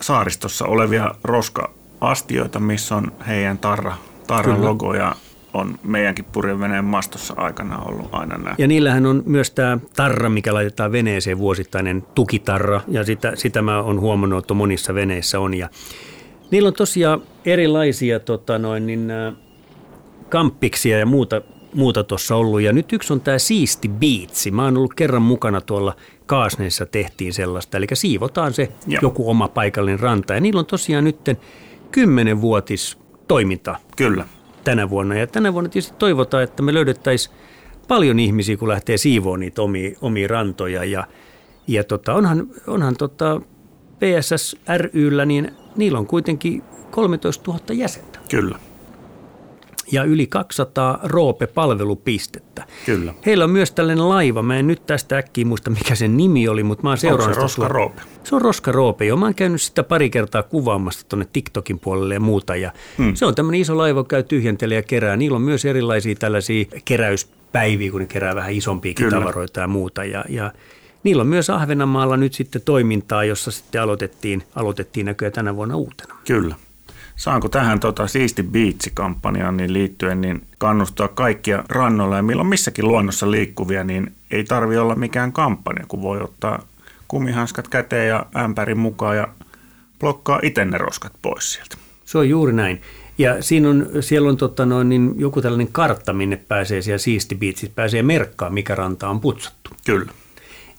Saaristossa 0.00 0.64
olevia 0.64 1.14
roska-astioita, 1.24 2.60
missä 2.60 2.96
on 2.96 3.12
heidän 3.26 3.58
tarra, 3.58 3.94
tarran 4.26 4.64
logo 4.64 4.94
ja 4.94 5.14
on 5.54 5.78
meidänkin 5.82 6.24
purjeveneen 6.24 6.84
mastossa 6.84 7.34
aikana 7.36 7.78
ollut 7.78 8.08
aina 8.12 8.36
nämä. 8.36 8.54
Ja 8.58 8.66
niillähän 8.66 9.06
on 9.06 9.22
myös 9.26 9.50
tämä 9.50 9.78
tarra, 9.96 10.28
mikä 10.28 10.54
laitetaan 10.54 10.92
veneeseen 10.92 11.38
vuosittainen 11.38 12.02
tukitarra 12.14 12.80
ja 12.88 13.04
sitä, 13.04 13.32
sitä 13.34 13.62
mä 13.62 13.80
oon 13.80 14.00
huomannut, 14.00 14.44
että 14.44 14.54
monissa 14.54 14.94
veneissä 14.94 15.40
on. 15.40 15.54
Ja 15.54 15.68
niillä 16.50 16.66
on 16.66 16.74
tosiaan 16.74 17.22
erilaisia 17.44 18.20
tota 18.20 18.58
noin, 18.58 18.86
niin, 18.86 19.12
kamppiksia 20.28 20.98
ja 20.98 21.06
muuta 21.06 21.42
muuta 21.74 22.04
tuossa 22.04 22.36
ollut. 22.36 22.60
Ja 22.60 22.72
nyt 22.72 22.92
yksi 22.92 23.12
on 23.12 23.20
tämä 23.20 23.38
Siisti 23.38 23.88
Biitsi. 23.88 24.50
Mä 24.50 24.64
oon 24.64 24.76
ollut 24.76 24.94
kerran 24.94 25.22
mukana 25.22 25.60
tuolla 25.60 25.96
Kaasneissa 26.26 26.86
tehtiin 26.86 27.32
sellaista. 27.32 27.76
Eli 27.76 27.86
siivotaan 27.92 28.52
se 28.52 28.68
Joo. 28.86 28.98
joku 29.02 29.30
oma 29.30 29.48
paikallinen 29.48 30.00
ranta. 30.00 30.34
Ja 30.34 30.40
niillä 30.40 30.58
on 30.58 30.66
tosiaan 30.66 31.04
nyt 31.04 31.16
kymmenenvuotis 31.90 32.98
toiminta. 33.28 33.76
Kyllä. 33.96 34.24
Tänä 34.64 34.90
vuonna. 34.90 35.14
Ja 35.14 35.26
tänä 35.26 35.52
vuonna 35.52 35.70
tietysti 35.70 35.96
toivotaan, 35.98 36.42
että 36.42 36.62
me 36.62 36.74
löydettäisiin 36.74 37.36
paljon 37.88 38.18
ihmisiä, 38.18 38.56
kun 38.56 38.68
lähtee 38.68 38.96
siivoon 38.96 39.40
niitä 39.40 39.62
omia, 39.62 39.90
omia 40.00 40.28
rantoja. 40.28 40.84
Ja, 40.84 41.06
ja 41.66 41.84
tota, 41.84 42.14
onhan, 42.14 42.46
onhan 42.66 42.96
tota 42.96 43.40
PSS 43.98 44.56
ryllä, 44.92 45.24
niin 45.24 45.50
niillä 45.76 45.98
on 45.98 46.06
kuitenkin 46.06 46.62
13 46.90 47.52
000 47.52 47.74
jäsentä. 47.74 48.18
Kyllä 48.30 48.58
ja 49.92 50.04
yli 50.04 50.26
200 50.26 51.00
Roope-palvelupistettä. 51.02 52.64
Kyllä. 52.86 53.14
Heillä 53.26 53.44
on 53.44 53.50
myös 53.50 53.70
tällainen 53.70 54.08
laiva. 54.08 54.42
Mä 54.42 54.56
en 54.56 54.66
nyt 54.66 54.86
tästä 54.86 55.18
äkkiä 55.18 55.44
muista, 55.44 55.70
mikä 55.70 55.94
sen 55.94 56.16
nimi 56.16 56.48
oli, 56.48 56.62
mutta 56.62 56.82
mä 56.82 56.88
oon 56.88 56.98
seurannut 56.98 57.34
se 57.34 57.40
Roska 57.40 57.68
Roope? 57.68 58.02
Se 58.24 58.34
on 58.34 58.42
Roska 58.42 58.72
Roope, 58.72 59.04
joo. 59.04 59.16
Mä 59.16 59.26
oon 59.26 59.34
käynyt 59.34 59.62
sitä 59.62 59.82
pari 59.82 60.10
kertaa 60.10 60.42
kuvaamassa 60.42 61.08
tuonne 61.08 61.26
TikTokin 61.32 61.78
puolelle 61.78 62.14
ja 62.14 62.20
muuta. 62.20 62.56
Ja 62.56 62.72
hmm. 62.98 63.14
Se 63.14 63.26
on 63.26 63.34
tämmöinen 63.34 63.60
iso 63.60 63.76
laiva, 63.76 64.04
käy 64.04 64.22
tyhjentelee 64.22 64.76
ja 64.76 64.82
kerää. 64.82 65.16
Niillä 65.16 65.36
on 65.36 65.42
myös 65.42 65.64
erilaisia 65.64 66.14
tällaisia 66.14 66.64
keräyspäiviä, 66.84 67.90
kun 67.90 68.00
ne 68.00 68.06
kerää 68.06 68.34
vähän 68.34 68.52
isompiakin 68.52 69.06
Kyllä. 69.06 69.18
tavaroita 69.18 69.60
ja 69.60 69.68
muuta. 69.68 70.04
Ja, 70.04 70.24
ja 70.28 70.52
Niillä 71.06 71.20
on 71.20 71.26
myös 71.26 71.50
Ahvenanmaalla 71.50 72.16
nyt 72.16 72.32
sitten 72.32 72.62
toimintaa, 72.62 73.24
jossa 73.24 73.50
sitten 73.50 73.82
aloitettiin, 73.82 74.42
aloitettiin 74.54 75.06
näköjään 75.06 75.32
tänä 75.32 75.56
vuonna 75.56 75.76
uutena. 75.76 76.14
Kyllä. 76.26 76.54
Saanko 77.16 77.48
tähän 77.48 77.80
tota 77.80 78.06
Siisti 78.06 78.42
Beach-kampanjaan 78.42 79.56
niin 79.56 79.72
liittyen 79.72 80.20
niin 80.20 80.46
kannustaa 80.58 81.08
kaikkia 81.08 81.64
rannoilla 81.68 82.16
ja 82.16 82.22
milloin 82.22 82.48
missäkin 82.48 82.88
luonnossa 82.88 83.30
liikkuvia, 83.30 83.84
niin 83.84 84.12
ei 84.30 84.44
tarvi 84.44 84.76
olla 84.76 84.94
mikään 84.94 85.32
kampanja, 85.32 85.84
kun 85.88 86.02
voi 86.02 86.20
ottaa 86.20 86.62
kumihanskat 87.08 87.68
käteen 87.68 88.08
ja 88.08 88.26
ämpärin 88.36 88.78
mukaan 88.78 89.16
ja 89.16 89.28
blokkaa 90.00 90.40
itse 90.42 90.64
ne 90.64 90.78
roskat 90.78 91.12
pois 91.22 91.52
sieltä. 91.52 91.76
Se 92.04 92.18
on 92.18 92.28
juuri 92.28 92.52
näin. 92.52 92.82
Ja 93.18 93.42
siinä 93.42 93.70
on, 93.70 93.86
siellä 94.00 94.28
on 94.28 94.36
tota 94.36 94.66
noin, 94.66 94.88
niin 94.88 95.14
joku 95.16 95.42
tällainen 95.42 95.72
kartta, 95.72 96.12
minne 96.12 96.36
pääsee 96.36 96.82
siellä 96.82 96.98
Siisti 96.98 97.34
Beachissä, 97.34 97.74
pääsee 97.74 98.02
merkkaa, 98.02 98.50
mikä 98.50 98.74
ranta 98.74 99.08
on 99.08 99.20
putsattu. 99.20 99.70
Kyllä. 99.86 100.12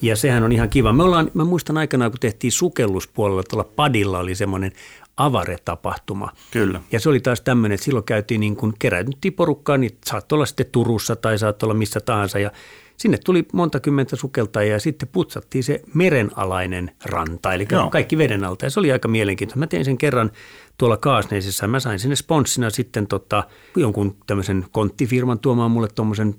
Ja 0.02 0.16
sehän 0.16 0.44
on 0.44 0.52
ihan 0.52 0.70
kiva. 0.70 0.94
Me 0.94 1.04
ollaan, 1.04 1.32
mä 1.34 1.44
muistan 1.44 1.78
aikanaan, 1.78 2.12
kun 2.12 2.20
tehtiin 2.20 2.52
sukelluspuolella, 2.52 3.44
tuolla 3.44 3.70
padilla 3.76 4.20
oli 4.20 4.36
semmoinen 4.36 4.72
Avare-tapahtuma. 5.18 6.32
Kyllä. 6.52 6.82
Ja 6.92 7.00
se 7.00 7.10
oli 7.10 7.20
taas 7.20 7.42
tämmöinen, 7.42 7.76
että 7.76 7.86
silloin 7.86 8.06
käytiin 8.06 8.40
niin 8.40 8.56
kuin, 8.56 8.74
keräytettiin 8.80 9.34
porukkaa, 9.34 9.78
niin 9.78 9.98
saattoi 10.06 10.36
olla 10.36 10.46
sitten 10.46 10.66
Turussa 10.72 11.16
tai 11.16 11.38
saattoi 11.38 11.68
olla 11.68 11.78
missä 11.78 12.00
tahansa. 12.00 12.40
Ja 12.40 12.52
sinne 12.98 13.18
tuli 13.26 13.46
monta 13.54 13.80
kymmentä 13.80 14.16
sukeltajaa 14.16 14.72
ja 14.72 14.80
sitten 14.80 15.10
putsattiin 15.12 15.64
se 15.64 15.82
merenalainen 15.94 16.92
ranta, 17.06 17.54
eli 17.54 17.68
Joo. 17.72 17.90
kaikki 17.90 18.18
veden 18.18 18.44
alta. 18.44 18.66
Ja 18.66 18.70
se 18.70 18.80
oli 18.80 18.92
aika 18.92 19.08
mielenkiintoista. 19.08 19.60
Mä 19.60 19.68
tein 19.68 19.86
sen 19.86 19.98
kerran 19.98 20.32
tuolla 20.78 20.98
Kaasneisessa. 20.98 21.68
Mä 21.68 21.80
sain 21.80 22.00
sinne 22.00 22.16
sponssina 22.16 22.70
sitten 22.70 23.08
tota, 23.08 23.44
jonkun 23.76 24.16
tämmöisen 24.28 24.66
konttifirman 24.72 25.40
tuomaan 25.40 25.72
mulle 25.72 25.88
tuommoisen 25.88 26.36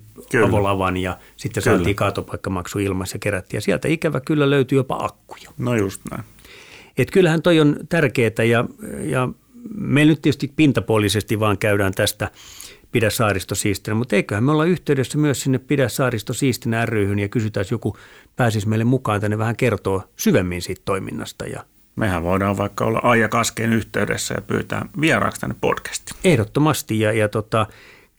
avolavan 0.46 0.96
ja 0.96 1.18
sitten 1.36 1.62
kyllä. 1.62 1.76
saatiin 1.76 1.96
kaatopaikkamaksu 1.96 2.78
ilmassa 2.78 3.14
ja 3.14 3.20
kerättiin. 3.20 3.58
Ja 3.58 3.62
sieltä 3.62 3.88
ikävä 3.88 4.20
kyllä 4.20 4.50
löytyi 4.50 4.76
jopa 4.76 4.98
akkuja. 5.00 5.50
No 5.58 5.74
just 5.74 6.00
näin. 6.10 6.24
Et 6.98 7.10
kyllähän 7.10 7.42
toi 7.42 7.60
on 7.60 7.76
tärkeää 7.88 8.44
ja, 8.48 8.64
ja 9.00 9.28
me 9.74 10.04
nyt 10.04 10.22
tietysti 10.22 10.52
pintapuolisesti 10.56 11.40
vaan 11.40 11.58
käydään 11.58 11.92
tästä 11.94 12.30
Pidä 12.92 13.10
saaristo 13.10 13.54
siistinä, 13.54 13.94
mutta 13.94 14.16
eiköhän 14.16 14.44
me 14.44 14.52
olla 14.52 14.64
yhteydessä 14.64 15.18
myös 15.18 15.40
sinne 15.40 15.58
Pidä 15.58 15.88
saaristo 15.88 16.32
siistinä 16.32 16.86
ryhyn 16.86 17.18
ja 17.18 17.28
kysytään, 17.28 17.60
jos 17.60 17.70
joku 17.70 17.96
pääsisi 18.36 18.68
meille 18.68 18.84
mukaan 18.84 19.20
tänne 19.20 19.38
vähän 19.38 19.56
kertoo 19.56 20.02
syvemmin 20.16 20.62
siitä 20.62 20.82
toiminnasta 20.84 21.46
ja 21.46 21.64
Mehän 21.98 22.22
voidaan 22.22 22.56
vaikka 22.56 22.84
olla 22.84 23.00
Aija 23.02 23.28
Kaskeen 23.28 23.72
yhteydessä 23.72 24.34
ja 24.34 24.42
pyytää 24.42 24.86
vieraaksi 25.00 25.40
tänne 25.40 25.56
podcastiin. 25.60 26.16
Ehdottomasti 26.24 27.00
ja, 27.00 27.12
ja 27.12 27.28
tota, 27.28 27.66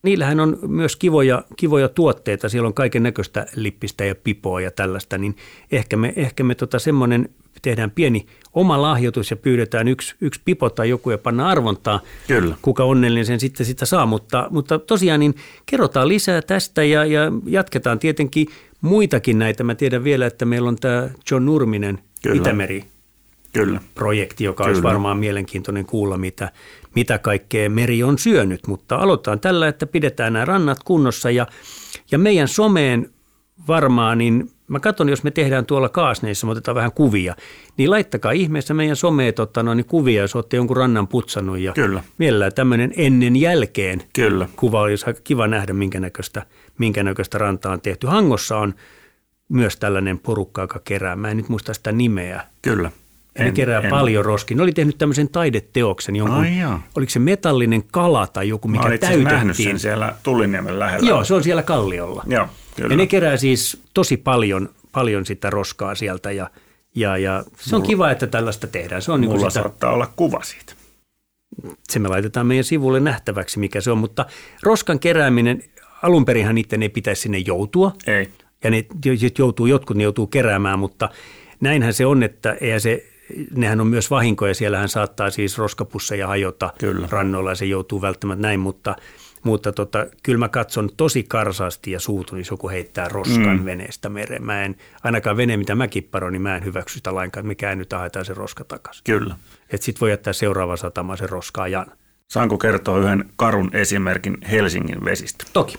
niillähän 0.04 0.40
on 0.40 0.58
myös 0.68 0.96
kivoja, 0.96 1.44
kivoja 1.56 1.90
tuotteita. 1.90 2.50
Siellä 2.50 2.68
on 2.68 2.74
kaiken 2.74 3.04
näköistä 3.04 3.46
lippistä 3.56 4.06
ja 4.06 4.16
pipoa 4.16 4.62
ja 4.62 4.72
tällaista, 4.72 5.18
niin 5.18 5.36
ehkä 5.72 5.98
me, 5.98 6.14
ehkä 6.16 6.44
me 6.44 6.56
tota 6.56 6.80
semmoinen 6.80 7.30
tehdään 7.62 7.92
pieni 7.92 8.26
oma 8.60 8.82
lahjoitus 8.82 9.32
ja 9.32 9.38
pyydetään 9.38 9.88
yksi, 9.88 10.16
yksi 10.22 10.42
pipo 10.46 10.70
tai 10.70 10.90
joku 10.90 11.12
ja 11.12 11.18
panna 11.18 11.48
arvontaa. 11.48 12.00
Kyllä. 12.28 12.56
Kuka 12.62 12.84
onnellinen 12.84 13.26
sen 13.26 13.40
sitten 13.40 13.66
sitä 13.66 13.86
saa, 13.86 14.06
mutta, 14.06 14.48
mutta 14.50 14.80
tosiaan 14.80 15.20
niin 15.20 15.36
kerrotaan 15.66 16.08
lisää 16.08 16.42
tästä 16.42 16.84
ja, 16.84 17.06
ja 17.06 17.32
jatketaan 17.46 18.00
tietenkin 18.00 18.48
muitakin 18.82 19.40
näitä. 19.40 19.64
Mä 19.64 19.76
tiedän 19.76 20.04
vielä, 20.04 20.26
että 20.26 20.46
meillä 20.46 20.70
on 20.70 20.76
tämä 20.76 21.10
John 21.32 21.46
Nurminen 21.46 22.00
Kyllä. 22.24 22.36
Itämeri 22.36 22.86
Kyllä. 23.54 23.82
projekti, 23.96 24.44
joka 24.44 24.64
Kyllä. 24.64 24.72
olisi 24.72 24.84
varmaan 24.84 25.18
mielenkiintoinen 25.18 25.86
kuulla, 25.86 26.18
mitä, 26.18 26.52
mitä 26.96 27.18
kaikkea 27.18 27.70
meri 27.70 28.04
on 28.04 28.18
syönyt. 28.18 28.68
Mutta 28.68 28.96
aloitetaan 28.96 29.40
tällä, 29.40 29.68
että 29.68 29.88
pidetään 29.88 30.34
nämä 30.34 30.46
rannat 30.46 30.84
kunnossa 30.86 31.32
ja, 31.32 31.48
ja 32.12 32.18
meidän 32.18 32.48
someen 32.48 33.10
varmaan, 33.68 34.18
niin 34.18 34.52
mä 34.70 34.80
katson, 34.80 35.10
jos 35.10 35.24
me 35.24 35.32
tehdään 35.32 35.66
tuolla 35.66 35.90
kaasneissa, 35.90 36.48
me 36.48 36.52
otetaan 36.52 36.76
vähän 36.76 36.92
kuvia, 36.92 37.36
niin 37.78 37.90
laittakaa 37.90 38.32
ihmeessä 38.32 38.74
meidän 38.74 38.96
someen 38.96 39.34
tota, 39.34 39.64
no, 39.64 39.74
niin 39.74 39.86
kuvia, 39.86 40.22
jos 40.22 40.36
olette 40.36 40.58
jonkun 40.58 40.78
rannan 40.78 41.08
putsannut 41.08 41.60
ja 41.60 41.74
Kyllä. 41.74 42.04
mielellään 42.18 42.54
tämmöinen 42.54 42.94
ennen 42.98 43.36
jälkeen 43.36 44.02
Kyllä. 44.14 44.48
kuva 44.56 44.82
olisi 44.82 45.06
aika 45.08 45.22
kiva 45.24 45.48
nähdä, 45.48 45.74
minkä 45.74 46.00
näköistä, 46.00 46.46
minkä 46.78 47.04
näköistä 47.04 47.38
rantaa 47.38 47.74
on 47.74 47.82
tehty. 47.82 48.08
Hangossa 48.08 48.58
on 48.58 48.74
myös 49.50 49.78
tällainen 49.78 50.20
porukka, 50.20 50.62
joka 50.62 50.80
kerää, 50.84 51.16
mä 51.16 51.30
en 51.32 51.38
nyt 51.38 51.50
muista 51.50 51.74
sitä 51.74 51.92
nimeä, 51.92 52.42
Kyllä. 52.62 52.92
ja 53.40 53.46
ne 53.46 53.52
kerää 53.52 53.82
paljon 53.90 54.26
roskia. 54.26 54.58
Ne 54.58 54.64
oli 54.64 54.72
tehnyt 54.72 54.98
tämmöisen 54.98 55.30
taideteoksen, 55.30 56.16
jonkun, 56.16 56.38
Ai 56.38 56.58
jaa. 56.60 56.84
oliko 56.96 57.10
se 57.10 57.20
metallinen 57.20 57.84
kala 57.92 58.28
tai 58.28 58.50
joku, 58.50 58.68
Mä 58.68 58.72
mikä 58.72 58.94
itse 58.94 59.08
asiassa 59.08 59.24
nähnyt 59.30 59.40
täytettiin. 59.58 59.70
sen 59.70 59.80
siellä 59.80 60.16
Tulliniemen 60.24 60.80
lähellä. 60.80 61.10
Joo, 61.10 61.24
se 61.24 61.34
on 61.34 61.44
siellä 61.44 61.64
kalliolla. 61.64 62.24
Joo, 62.28 62.48
kyllä. 62.82 62.94
Ja 62.94 62.98
ne 62.98 63.08
kerää 63.08 63.38
siis 63.38 63.82
tosi 63.94 64.18
paljon, 64.18 64.70
paljon 64.92 65.26
sitä 65.26 65.50
roskaa 65.50 65.96
sieltä 65.96 66.32
ja, 66.32 66.50
ja, 66.96 67.18
ja 67.18 67.44
se 67.60 67.76
on 67.76 67.84
kiva, 67.84 68.12
että 68.12 68.28
tällaista 68.28 68.68
tehdään. 68.68 69.02
Se 69.02 69.12
on 69.12 69.22
niin 69.22 69.30
Mulla 69.30 69.42
kuin 69.42 69.52
sitä, 69.52 69.62
saattaa 69.62 69.94
olla 69.94 70.12
kuva 70.16 70.44
siitä. 70.44 70.74
se 71.90 72.00
me 72.00 72.08
laitetaan 72.08 72.48
meidän 72.48 72.64
sivulle 72.64 73.00
nähtäväksi, 73.00 73.60
mikä 73.60 73.82
se 73.82 73.92
on, 73.92 73.98
mutta 73.98 74.26
roskan 74.64 75.00
kerääminen, 75.00 75.64
alun 76.04 76.26
perinhan 76.26 76.56
niiden 76.56 76.84
ei 76.84 76.90
pitäisi 76.90 77.22
sinne 77.22 77.38
joutua. 77.38 77.94
Ei. 78.08 78.30
Ja 78.64 78.70
ne 78.70 78.86
joutuu, 79.38 79.66
jotkut 79.66 79.98
ne 79.98 80.04
joutuu 80.04 80.28
keräämään, 80.28 80.80
mutta 80.80 81.10
näinhän 81.62 81.94
se 81.94 82.06
on, 82.06 82.24
että 82.24 82.58
eihän 82.62 82.82
se, 82.82 83.06
nehän 83.56 83.82
on 83.82 83.88
myös 83.88 84.12
vahinkoja. 84.12 84.54
Siellähän 84.54 84.90
saattaa 84.90 85.30
siis 85.30 85.58
roskapusseja 85.58 86.28
hajota 86.28 86.74
Kyllä. 86.78 87.08
rannoilla 87.12 87.52
ja 87.52 87.56
se 87.56 87.66
joutuu 87.66 88.02
välttämättä 88.02 88.42
näin, 88.42 88.60
mutta, 88.60 88.96
mutta 89.44 89.72
tota, 89.72 90.06
kyllä 90.24 90.40
mä 90.40 90.50
katson 90.50 90.90
tosi 90.98 91.24
karsaasti 91.24 91.92
ja 91.92 92.00
suutun, 92.00 92.38
jos 92.38 92.50
joku 92.50 92.70
heittää 92.70 93.10
roskan 93.10 93.60
mm. 93.60 93.66
veneestä 93.66 94.10
mereen. 94.10 94.46
Mä 94.46 94.64
en, 94.64 94.76
ainakaan 95.04 95.38
vene, 95.38 95.58
mitä 95.58 95.76
mä 95.76 95.88
kipparoin, 95.88 96.32
niin 96.32 96.42
mä 96.42 96.58
en 96.58 96.66
hyväksy 96.66 96.96
sitä 96.98 97.16
lainkaan, 97.16 97.42
että 97.42 97.48
me 97.48 97.56
käännytään 97.56 98.00
haetaan 98.00 98.26
se 98.26 98.34
roska 98.34 98.64
takaisin. 98.64 99.04
Kyllä. 99.04 99.36
Että 99.70 99.86
sit 99.86 100.02
voi 100.02 100.10
jättää 100.10 100.34
seuraava 100.34 100.78
satama 100.78 101.16
sen 101.16 101.30
roskaa 101.30 101.68
Saanko 102.28 102.58
kertoa 102.58 103.00
yhden 103.00 103.30
karun 103.36 103.70
esimerkin 103.74 104.38
Helsingin 104.52 105.06
vesistä? 105.06 105.46
Toki. 105.54 105.78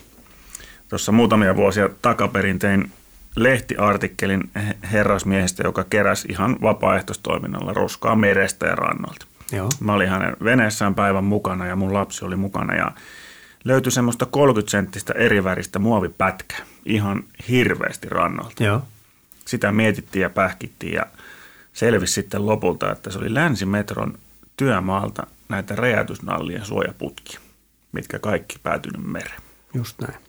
Tuossa 0.88 1.12
muutamia 1.12 1.56
vuosia 1.56 1.88
takaperin 2.02 2.58
tein 2.58 2.90
lehtiartikkelin 3.36 4.50
he- 4.56 4.76
herrasmiehestä, 4.92 5.62
joka 5.62 5.84
keräsi 5.84 6.28
ihan 6.30 6.56
vapaaehtoistoiminnalla 6.62 7.72
roskaa 7.72 8.16
merestä 8.16 8.66
ja 8.66 8.74
rannalta. 8.74 9.26
Joo. 9.52 9.68
Mä 9.80 9.92
olin 9.92 10.08
hänen 10.08 10.36
veneessään 10.44 10.94
päivän 10.94 11.24
mukana 11.24 11.66
ja 11.66 11.76
mun 11.76 11.94
lapsi 11.94 12.24
oli 12.24 12.36
mukana 12.36 12.74
ja 12.74 12.92
löytyi 13.64 13.92
semmoista 13.92 14.26
30 14.26 14.70
senttistä 14.70 15.12
eri 15.12 15.44
väristä 15.44 15.78
muovipätkää 15.78 16.58
ihan 16.84 17.24
hirveästi 17.48 18.08
rannalta. 18.08 18.64
Joo. 18.64 18.82
Sitä 19.46 19.72
mietittiin 19.72 20.22
ja 20.22 20.30
pähkittiin 20.30 20.92
ja 20.92 21.06
selvisi 21.72 22.12
sitten 22.12 22.46
lopulta, 22.46 22.92
että 22.92 23.10
se 23.10 23.18
oli 23.18 23.34
Länsimetron 23.34 24.18
työmaalta 24.56 25.26
näitä 25.48 25.76
räjäytysnallien 25.76 26.64
suojaputkia, 26.64 27.40
mitkä 27.92 28.18
kaikki 28.18 28.56
päätynyt 28.62 29.06
mereen. 29.06 29.42
Just 29.74 30.00
näin. 30.00 30.20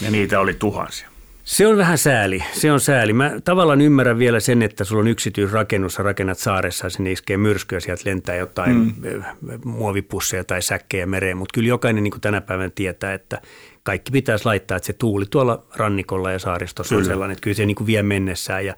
Ja 0.00 0.10
niitä 0.10 0.40
oli 0.40 0.54
tuhansia. 0.54 1.13
Se 1.44 1.66
on 1.66 1.76
vähän 1.76 1.98
sääli, 1.98 2.44
se 2.52 2.72
on 2.72 2.80
sääli. 2.80 3.12
Mä 3.12 3.32
tavallaan 3.44 3.80
ymmärrän 3.80 4.18
vielä 4.18 4.40
sen, 4.40 4.62
että 4.62 4.84
sulla 4.84 5.00
on 5.00 5.08
yksityisrakennus, 5.08 5.94
sä 5.94 6.02
rakennat 6.02 6.38
saaressa 6.38 6.86
ja 6.86 6.90
sinne 6.90 7.12
iskee 7.12 7.36
myrskyä, 7.36 7.80
sieltä 7.80 8.02
lentää 8.04 8.36
jotain 8.36 8.76
mm. 8.76 9.24
muovipusseja 9.64 10.44
tai 10.44 10.62
säkkejä 10.62 11.06
mereen, 11.06 11.36
mutta 11.36 11.54
kyllä 11.54 11.68
jokainen 11.68 12.04
niin 12.04 12.20
tänä 12.20 12.40
päivänä 12.40 12.70
tietää, 12.74 13.14
että 13.14 13.42
kaikki 13.82 14.12
pitäisi 14.12 14.44
laittaa, 14.44 14.76
että 14.76 14.86
se 14.86 14.92
tuuli 14.92 15.24
tuolla 15.30 15.66
rannikolla 15.76 16.30
ja 16.30 16.38
saaristossa 16.38 16.94
on 16.94 17.00
Kyllä. 17.00 17.12
sellainen, 17.12 17.32
että 17.32 17.42
kyllä 17.42 17.56
se 17.56 17.66
niin 17.66 17.74
kuin 17.74 17.86
vie 17.86 18.02
mennessään 18.02 18.66
ja 18.66 18.74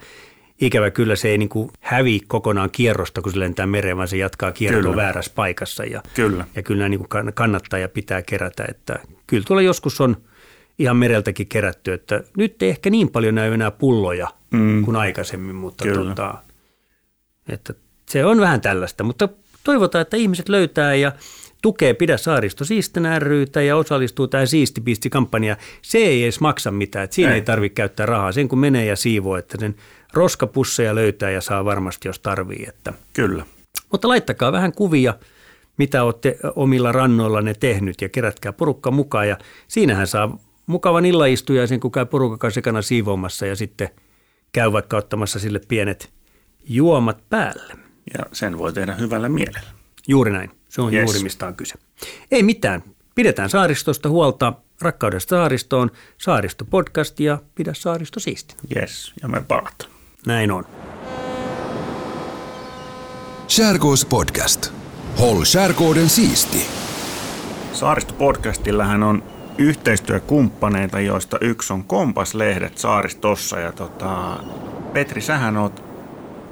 ikävä 0.60 0.90
kyllä 0.90 1.16
se 1.16 1.28
ei 1.28 1.38
niin 1.38 1.48
kuin 1.48 1.70
hävi 1.80 2.20
kokonaan 2.26 2.70
kierrosta, 2.70 3.22
kun 3.22 3.32
se 3.32 3.40
lentää 3.40 3.66
mereen, 3.66 3.96
vaan 3.96 4.08
se 4.08 4.16
jatkaa 4.16 4.52
kiertoa 4.52 4.96
väärässä 4.96 5.32
paikassa 5.34 5.84
ja, 5.84 6.02
Kyllä. 6.14 6.44
ja 6.54 6.62
kyllä 6.62 6.78
nämä 6.78 6.88
niin 6.88 7.06
kuin 7.08 7.24
kann- 7.24 7.32
kannattaa 7.32 7.78
ja 7.78 7.88
pitää 7.88 8.22
kerätä, 8.22 8.64
että 8.68 8.98
kyllä 9.26 9.44
tuolla 9.46 9.62
joskus 9.62 10.00
on 10.00 10.16
ihan 10.78 10.96
mereltäkin 10.96 11.46
kerätty, 11.46 11.92
että 11.92 12.22
nyt 12.36 12.62
ei 12.62 12.68
ehkä 12.68 12.90
niin 12.90 13.10
paljon 13.10 13.34
näy 13.34 13.52
enää 13.52 13.70
pulloja 13.70 14.28
mm. 14.50 14.84
kuin 14.84 14.96
aikaisemmin, 14.96 15.56
mutta 15.56 15.84
Kyllä. 15.84 16.08
tota, 16.08 16.34
että 17.48 17.74
se 18.08 18.24
on 18.24 18.40
vähän 18.40 18.60
tällaista, 18.60 19.04
mutta 19.04 19.28
toivotaan, 19.64 20.02
että 20.02 20.16
ihmiset 20.16 20.48
löytää 20.48 20.94
ja 20.94 21.12
tukee 21.62 21.94
Pidä 21.94 22.16
saaristo 22.16 22.64
siistinä 22.64 23.18
ryitä 23.18 23.62
ja 23.62 23.76
osallistuu 23.76 24.28
tähän 24.28 24.46
siistipisti-kampanjaan. 24.46 25.58
Se 25.82 25.98
ei 25.98 26.22
edes 26.22 26.40
maksa 26.40 26.70
mitään, 26.70 27.04
että 27.04 27.14
siinä 27.14 27.30
ei, 27.30 27.34
Ei. 27.34 27.40
ei 27.40 27.44
tarvitse 27.44 27.74
käyttää 27.74 28.06
rahaa. 28.06 28.32
Sen 28.32 28.48
kun 28.48 28.58
menee 28.58 28.84
ja 28.84 28.96
siivoo, 28.96 29.36
että 29.36 29.56
sen 29.60 29.74
roskapusseja 30.12 30.94
löytää 30.94 31.30
ja 31.30 31.40
saa 31.40 31.64
varmasti, 31.64 32.08
jos 32.08 32.18
tarvii. 32.18 32.64
Että. 32.68 32.92
Kyllä. 33.12 33.44
Mutta 33.92 34.08
laittakaa 34.08 34.52
vähän 34.52 34.72
kuvia, 34.72 35.14
mitä 35.78 36.02
olette 36.02 36.38
omilla 36.56 36.92
rannoillanne 36.92 37.54
tehnyt 37.54 38.02
ja 38.02 38.08
kerätkää 38.08 38.52
porukka 38.52 38.90
mukaan. 38.90 39.28
Ja 39.28 39.38
siinähän 39.68 40.06
saa 40.06 40.38
mukavan 40.66 41.04
illaistujaisen, 41.04 41.80
kun 41.80 41.92
käy 41.92 42.06
porukan 42.06 42.38
kanssa 42.38 42.60
ekana 42.60 42.82
siivoamassa 42.82 43.46
ja 43.46 43.56
sitten 43.56 43.88
käy 44.52 44.72
vaikka 44.72 44.96
ottamassa 44.96 45.38
sille 45.38 45.60
pienet 45.68 46.10
juomat 46.68 47.18
päälle. 47.28 47.74
Ja 48.18 48.24
sen 48.32 48.58
voi 48.58 48.72
tehdä 48.72 48.94
hyvällä 48.94 49.28
mielellä. 49.28 49.68
Juuri 50.08 50.32
näin. 50.32 50.50
Se 50.68 50.82
on 50.82 50.94
Yes. 50.94 51.02
juuri 51.04 51.22
mistä 51.22 51.46
on 51.46 51.54
kyse. 51.54 51.74
Ei 52.30 52.42
mitään. 52.42 52.82
Pidetään 53.14 53.50
saaristosta 53.50 54.08
huolta. 54.08 54.52
Rakkaudesta 54.80 55.30
saaristoon. 55.36 55.90
Saaristo 56.18 56.64
podcast 56.64 57.20
ja 57.20 57.38
pidä 57.54 57.74
saaristo 57.74 58.20
siisti. 58.20 58.54
Yes, 58.76 59.12
ja 59.22 59.28
me 59.28 59.42
palataan. 59.48 59.90
Näin 60.26 60.50
on. 60.50 60.64
Skärgårdspodcast. 63.48 64.72
Håll 65.18 65.44
skärgården 65.44 66.08
siisti. 66.08 66.66
Saaristo-podcastillahan 67.72 69.02
on 69.02 69.22
yhteistyökumppaneita, 69.58 71.00
joista 71.00 71.38
yksi 71.40 71.72
on 71.72 71.84
Kompas-lehdet 71.84 72.78
Saaristossa. 72.78 73.58
Ja 73.60 73.72
tota, 73.72 74.36
Petri, 74.92 75.20
sähän 75.20 75.56
oot 75.56 75.84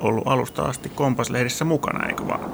ollut 0.00 0.26
alusta 0.26 0.62
asti 0.62 0.88
Kompas-lehdissä 0.88 1.64
mukana, 1.64 2.08
eikö 2.08 2.28
vaan? 2.28 2.50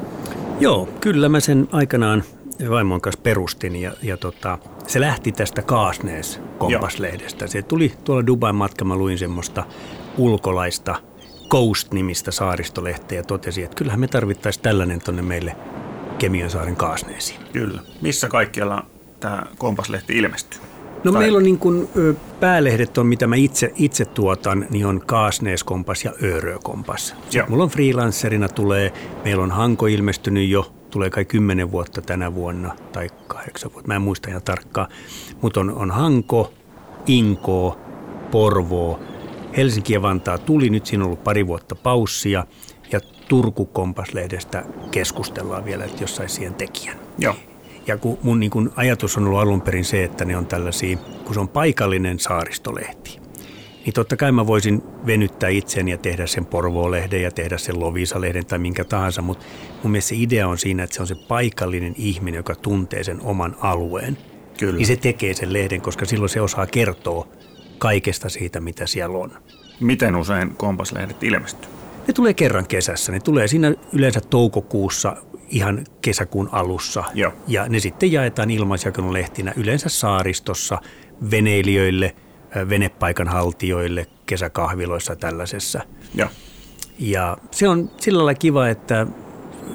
Joo, 0.61 0.89
kyllä 1.01 1.29
mä 1.29 1.41
sen 1.41 1.69
aikanaan 1.73 2.23
vaimon 2.71 3.01
kanssa 3.01 3.21
perustin 3.23 3.77
ja, 3.77 3.93
ja 4.03 4.17
tota, 4.17 4.59
se 4.87 5.01
lähti 5.01 5.33
tästä 5.33 5.63
Kaasnees 5.63 6.41
kompaslehdestä. 6.59 7.47
Se 7.47 7.63
tuli 7.63 7.95
tuolla 8.05 8.27
Dubain 8.27 8.57
matka, 8.57 8.85
mä 8.85 8.97
luin 8.97 9.19
semmoista 9.19 9.65
ulkolaista 10.19 10.95
Coast-nimistä 11.49 12.31
saaristolehteä 12.31 13.19
ja 13.19 13.25
totesi, 13.25 13.63
että 13.63 13.77
kyllähän 13.77 14.01
me 14.01 14.09
tarvittaisiin 14.09 14.63
tällainen 14.63 15.01
tonne 15.01 15.23
meille 15.23 15.57
Kemiönsaaren 16.19 16.77
Kaasneesiin. 16.77 17.41
Kyllä. 17.53 17.81
Missä 18.01 18.29
kaikkialla 18.29 18.87
tämä 19.21 19.43
Kompas-lehti 19.59 20.19
ilmestyy? 20.19 20.61
No 21.05 21.13
Tai- 21.13 21.21
meillä 21.23 21.37
on 21.37 21.43
niin 21.43 21.59
kuin, 21.59 21.89
päälehdet 22.41 22.99
on, 22.99 23.07
mitä 23.07 23.27
mä 23.27 23.37
itse, 23.37 23.73
itse 23.77 24.05
tuotan, 24.05 24.67
niin 24.71 24.87
on 24.87 25.01
Kaasnees-kompas 25.07 26.05
ja 26.05 26.13
Örö-kompas. 26.23 27.15
Sitten 27.23 27.45
mulla 27.49 27.65
on 27.65 27.71
freelancerina 27.71 28.49
tulee, 28.49 28.93
meillä 29.25 29.43
on 29.43 29.51
Hanko 29.51 29.87
ilmestynyt 29.87 30.49
jo, 30.49 30.73
tulee 30.91 31.11
kai 31.11 31.25
kymmenen 31.25 31.73
vuotta 31.73 32.03
tänä 32.03 32.35
vuonna 32.35 32.77
tai 32.93 33.09
kahdeksan 33.27 33.73
vuotta, 33.73 33.89
mä 33.89 33.95
en 33.95 34.03
muista 34.03 34.31
ihan 34.31 34.43
tarkkaan. 34.43 34.89
Mutta 35.43 35.61
on, 35.61 35.71
on 35.71 35.91
Hanko, 35.91 36.53
Inko, 37.07 37.79
Porvoo, 38.31 39.01
Helsinki 39.57 39.93
ja 39.93 40.03
Vantaa 40.03 40.39
tuli, 40.39 40.71
nyt 40.71 40.87
siinä 40.87 41.05
on 41.05 41.07
ollut 41.07 41.25
pari 41.25 41.47
vuotta 41.47 41.75
paussia 41.75 42.45
ja 42.93 43.01
Turku 43.29 43.67
Kompas-lehdestä 43.67 44.65
keskustellaan 44.91 45.65
vielä, 45.65 45.85
että 45.85 46.03
jos 46.03 46.17
saisi 46.17 46.35
siihen 46.35 46.55
tekijän. 46.55 46.97
Joo. 47.19 47.35
Ja 47.87 47.97
kun 47.97 48.19
mun 48.23 48.41
niin 48.41 48.51
kun 48.51 48.73
ajatus 48.77 49.17
on 49.17 49.27
ollut 49.27 49.41
alun 49.41 49.61
perin 49.61 49.85
se, 49.85 50.05
että 50.05 50.25
ne 50.25 50.37
on 50.37 50.47
tällaisia, 50.47 50.97
kun 51.25 51.35
se 51.35 51.41
on 51.41 51.49
paikallinen 51.49 52.19
saaristolehti, 52.19 53.21
niin 53.85 53.95
totta 53.95 54.17
kai 54.17 54.33
mä 54.33 54.47
voisin 54.47 54.83
venyttää 55.07 55.49
itseni 55.49 55.91
ja 55.91 55.99
tehdä 55.99 56.27
sen 56.27 56.47
Porvoo-lehden 56.47 57.23
ja 57.23 57.31
tehdä 57.31 57.59
sen 57.59 57.81
Lovisa-lehden 57.81 58.47
tai 58.47 58.59
minkä 58.59 58.85
tahansa, 58.85 59.23
mutta 59.23 59.47
mun 59.83 59.91
mielestä 59.91 60.09
se 60.09 60.15
idea 60.19 60.49
on 60.49 60.59
siinä, 60.59 60.83
että 60.83 60.97
se 60.97 61.03
on 61.03 61.07
se 61.07 61.15
paikallinen 61.29 61.95
ihminen, 61.97 62.39
joka 62.39 62.55
tuntee 62.55 63.05
sen 63.05 63.21
oman 63.21 63.57
alueen. 63.61 64.19
Kyllä. 64.59 64.77
Niin 64.77 64.87
se 64.87 64.97
tekee 64.97 65.35
sen 65.35 65.53
lehden, 65.53 65.81
koska 65.81 66.05
silloin 66.05 66.29
se 66.29 66.41
osaa 66.41 66.67
kertoa 66.67 67.29
kaikesta 67.79 68.29
siitä, 68.29 68.61
mitä 68.61 68.87
siellä 68.87 69.19
on. 69.19 69.33
Miten 69.81 70.17
usein 70.17 70.57
kompaslehdet 70.57 71.23
ilmestyy? 71.23 71.71
Ne 72.09 72.15
tulee 72.15 72.35
kerran 72.35 72.67
kesässä. 72.67 73.13
Ne 73.13 73.21
tulee 73.21 73.49
siinä 73.49 73.75
yleensä 73.93 74.21
toukokuussa 74.21 75.17
ihan 75.51 75.85
kesäkuun 76.03 76.49
alussa. 76.53 77.05
Joo. 77.15 77.33
Ja 77.49 77.69
ne 77.69 77.81
sitten 77.81 78.13
jaetaan 78.13 78.51
ilmaisjakelulehtinä 78.51 79.53
yleensä 79.57 79.89
saaristossa 79.89 80.79
veneilijöille, 81.31 82.17
ö, 82.57 82.69
venepaikan 82.69 83.29
haltijoille, 83.29 84.07
kesäkahviloissa 84.27 85.17
tällaisessa. 85.17 85.81
Joo. 86.15 86.29
Ja 86.99 87.37
se 87.51 87.69
on 87.69 87.91
sillä 87.97 88.19
lailla 88.19 88.35
kiva, 88.35 88.69
että 88.69 89.07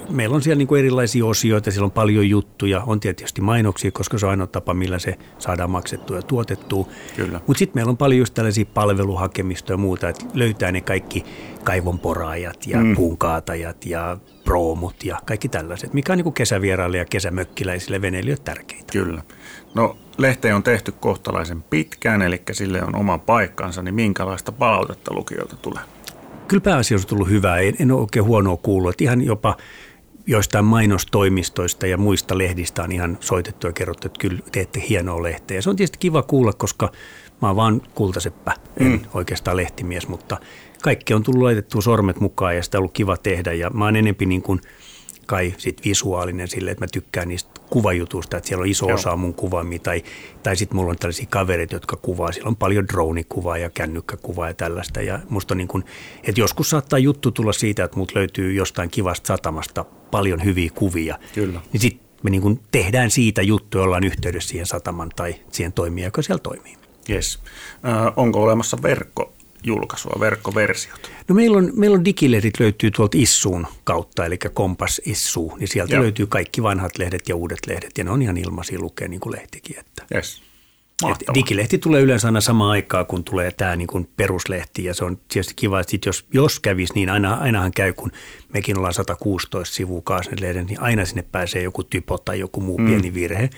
meillä 0.09 0.35
on 0.35 0.41
siellä 0.41 0.57
niin 0.57 0.67
kuin 0.67 0.79
erilaisia 0.79 1.25
osioita, 1.25 1.71
siellä 1.71 1.85
on 1.85 1.91
paljon 1.91 2.29
juttuja, 2.29 2.81
on 2.85 2.99
tietysti 2.99 3.41
mainoksia, 3.41 3.91
koska 3.91 4.17
se 4.17 4.25
on 4.25 4.29
ainoa 4.29 4.47
tapa, 4.47 4.73
millä 4.73 4.99
se 4.99 5.17
saadaan 5.39 5.69
maksettua 5.69 6.15
ja 6.15 6.21
tuotettua. 6.21 6.87
Kyllä. 7.15 7.41
Mutta 7.47 7.59
sitten 7.59 7.77
meillä 7.77 7.89
on 7.89 7.97
paljon 7.97 8.19
just 8.19 8.33
tällaisia 8.33 8.65
palveluhakemistoja 8.73 9.73
ja 9.73 9.77
muuta, 9.77 10.09
että 10.09 10.25
löytää 10.33 10.71
ne 10.71 10.81
kaikki 10.81 11.25
kaivonporaajat 11.63 12.67
ja 12.67 12.77
mm. 12.77 12.95
puunkaatajat 12.95 13.85
ja 13.85 14.17
proomut 14.43 15.03
ja 15.03 15.17
kaikki 15.25 15.49
tällaiset, 15.49 15.93
mikä 15.93 16.13
on 16.13 16.17
niin 16.17 16.23
kuin 16.23 16.33
kesävieraille 16.33 16.97
ja 16.97 17.05
kesämökkiläisille 17.05 18.01
veneilijöille 18.01 18.43
tärkeitä. 18.43 18.91
Kyllä. 18.91 19.21
No 19.73 19.97
lehteen 20.17 20.55
on 20.55 20.63
tehty 20.63 20.91
kohtalaisen 20.91 21.63
pitkään, 21.63 22.21
eli 22.21 22.41
sille 22.51 22.83
on 22.83 22.95
oma 22.95 23.17
paikkansa, 23.17 23.81
niin 23.81 23.95
minkälaista 23.95 24.51
palautetta 24.51 25.13
lukijoilta 25.13 25.55
tulee? 25.55 25.83
Kyllä 26.47 26.61
pääasiassa 26.61 27.05
on 27.05 27.09
tullut 27.09 27.29
hyvää, 27.29 27.59
en, 27.59 27.75
en 27.79 27.91
ole 27.91 28.01
oikein 28.01 28.25
huonoa 28.25 28.57
kuullut, 28.57 28.89
että 28.89 29.03
ihan 29.03 29.21
jopa 29.21 29.57
joistain 30.27 30.65
mainostoimistoista 30.65 31.87
ja 31.87 31.97
muista 31.97 32.37
lehdistä 32.37 32.83
on 32.83 32.91
ihan 32.91 33.17
soitettu 33.19 33.67
ja 33.67 33.73
kerrottu, 33.73 34.07
että 34.07 34.19
kyllä 34.19 34.39
teette 34.51 34.83
hienoa 34.89 35.23
lehteä. 35.23 35.61
Se 35.61 35.69
on 35.69 35.75
tietysti 35.75 35.97
kiva 35.97 36.23
kuulla, 36.23 36.53
koska 36.53 36.91
mä 37.41 37.47
oon 37.47 37.55
vaan 37.55 37.81
kultaseppä, 37.95 38.53
en 38.77 38.87
mm. 38.87 38.99
oikeastaan 39.13 39.57
lehtimies, 39.57 40.07
mutta 40.07 40.37
kaikki 40.81 41.13
on 41.13 41.23
tullut 41.23 41.43
laitettua 41.43 41.81
sormet 41.81 42.19
mukaan 42.19 42.55
ja 42.55 42.63
sitä 42.63 42.77
on 42.77 42.79
ollut 42.79 42.93
kiva 42.93 43.17
tehdä. 43.17 43.53
Ja 43.53 43.69
mä 43.69 43.85
oon 43.85 43.95
enempi 43.95 44.25
niin 44.25 44.41
kuin 44.41 44.61
kai 45.25 45.53
sit 45.57 45.81
visuaalinen 45.85 46.47
sille, 46.47 46.71
että 46.71 46.83
mä 46.83 46.87
tykkään 46.87 47.27
niistä 47.27 47.61
kuvajutusta, 47.69 48.37
että 48.37 48.47
siellä 48.47 48.61
on 48.61 48.67
iso 48.67 48.87
Joo. 48.87 48.95
osa 48.95 49.15
mun 49.15 49.33
kuvaamia. 49.33 49.79
Tai, 49.79 50.03
tai 50.43 50.55
sitten 50.55 50.75
mulla 50.75 50.91
on 50.91 50.97
tällaisia 50.97 51.25
kavereita, 51.29 51.75
jotka 51.75 51.95
kuvaa. 51.95 52.31
Siellä 52.31 52.47
on 52.47 52.55
paljon 52.55 52.87
dronikuvaa 52.87 53.57
ja 53.57 53.69
kännykkäkuvaa 53.69 54.47
ja 54.47 54.53
tällaista. 54.53 55.01
Ja 55.01 55.19
musta 55.29 55.53
on 55.53 55.57
niin 55.57 55.67
kuin, 55.67 55.83
että 56.23 56.41
joskus 56.41 56.69
saattaa 56.69 56.99
juttu 56.99 57.31
tulla 57.31 57.53
siitä, 57.53 57.83
että 57.83 57.97
mut 57.97 58.15
löytyy 58.15 58.53
jostain 58.53 58.89
kivasta 58.89 59.27
satamasta 59.27 59.85
paljon 60.11 60.43
hyviä 60.43 60.71
kuvia. 60.75 61.19
Kyllä. 61.35 61.61
Niin 61.73 61.81
sitten 61.81 62.05
me 62.23 62.29
niin 62.29 62.41
kuin 62.41 62.59
tehdään 62.71 63.11
siitä 63.11 63.41
juttu, 63.41 63.79
ollaan 63.79 64.03
yhteydessä 64.03 64.49
siihen 64.49 64.65
sataman 64.65 65.09
tai 65.15 65.35
siihen 65.51 65.73
toimijaan, 65.73 66.07
joka 66.07 66.21
siellä 66.21 66.41
toimii. 66.41 66.77
Yes. 67.09 67.39
Ö, 67.85 68.11
onko 68.15 68.43
olemassa 68.43 68.77
verkkojulkaisua, 69.65 70.19
verkkoversiota? 70.19 71.09
No 71.27 71.35
meillä 71.35 71.57
on, 71.57 71.71
meillä 71.75 71.95
on 71.95 72.05
digilehdit 72.05 72.59
löytyy 72.59 72.91
tuolta 72.91 73.17
Issuun 73.17 73.67
kautta, 73.83 74.25
eli 74.25 74.37
Kompas 74.53 75.01
Issu, 75.05 75.53
niin 75.59 75.67
sieltä 75.67 75.93
Joo. 75.93 76.03
löytyy 76.03 76.27
kaikki 76.27 76.63
vanhat 76.63 76.97
lehdet 76.97 77.29
ja 77.29 77.35
uudet 77.35 77.59
lehdet, 77.67 77.97
ja 77.97 78.03
ne 78.03 78.11
on 78.11 78.21
ihan 78.21 78.37
ilmaisia 78.37 78.79
lukea 78.79 79.07
niin 79.07 79.19
kuin 79.19 79.35
lehtikin. 79.35 79.79
Että. 79.79 80.05
Yes. 80.15 80.41
Et 81.11 81.23
digilehti 81.33 81.77
tulee 81.77 82.01
yleensä 82.01 82.27
aina 82.27 82.41
samaan 82.41 82.71
aikaan, 82.71 83.05
kun 83.05 83.23
tulee 83.23 83.51
tämä 83.51 83.75
niin 83.75 83.87
kuin 83.87 84.09
peruslehti, 84.17 84.83
ja 84.83 84.93
se 84.93 85.05
on 85.05 85.17
tietysti 85.27 85.53
kiva, 85.55 85.79
että 85.79 85.91
sit 85.91 86.05
jos, 86.05 86.25
jos 86.33 86.59
kävisi, 86.59 86.93
niin 86.93 87.09
aina, 87.09 87.33
ainahan 87.33 87.71
käy, 87.71 87.93
kun 87.93 88.11
mekin 88.53 88.77
ollaan 88.77 88.93
116 88.93 89.75
sivua 89.75 90.01
Kaasnelehden, 90.03 90.65
niin 90.65 90.81
aina 90.81 91.05
sinne 91.05 91.25
pääsee 91.31 91.63
joku 91.63 91.83
typo 91.83 92.17
tai 92.17 92.39
joku 92.39 92.61
muu 92.61 92.77
mm. 92.77 92.85
pieni 92.85 93.13
virhe. 93.13 93.49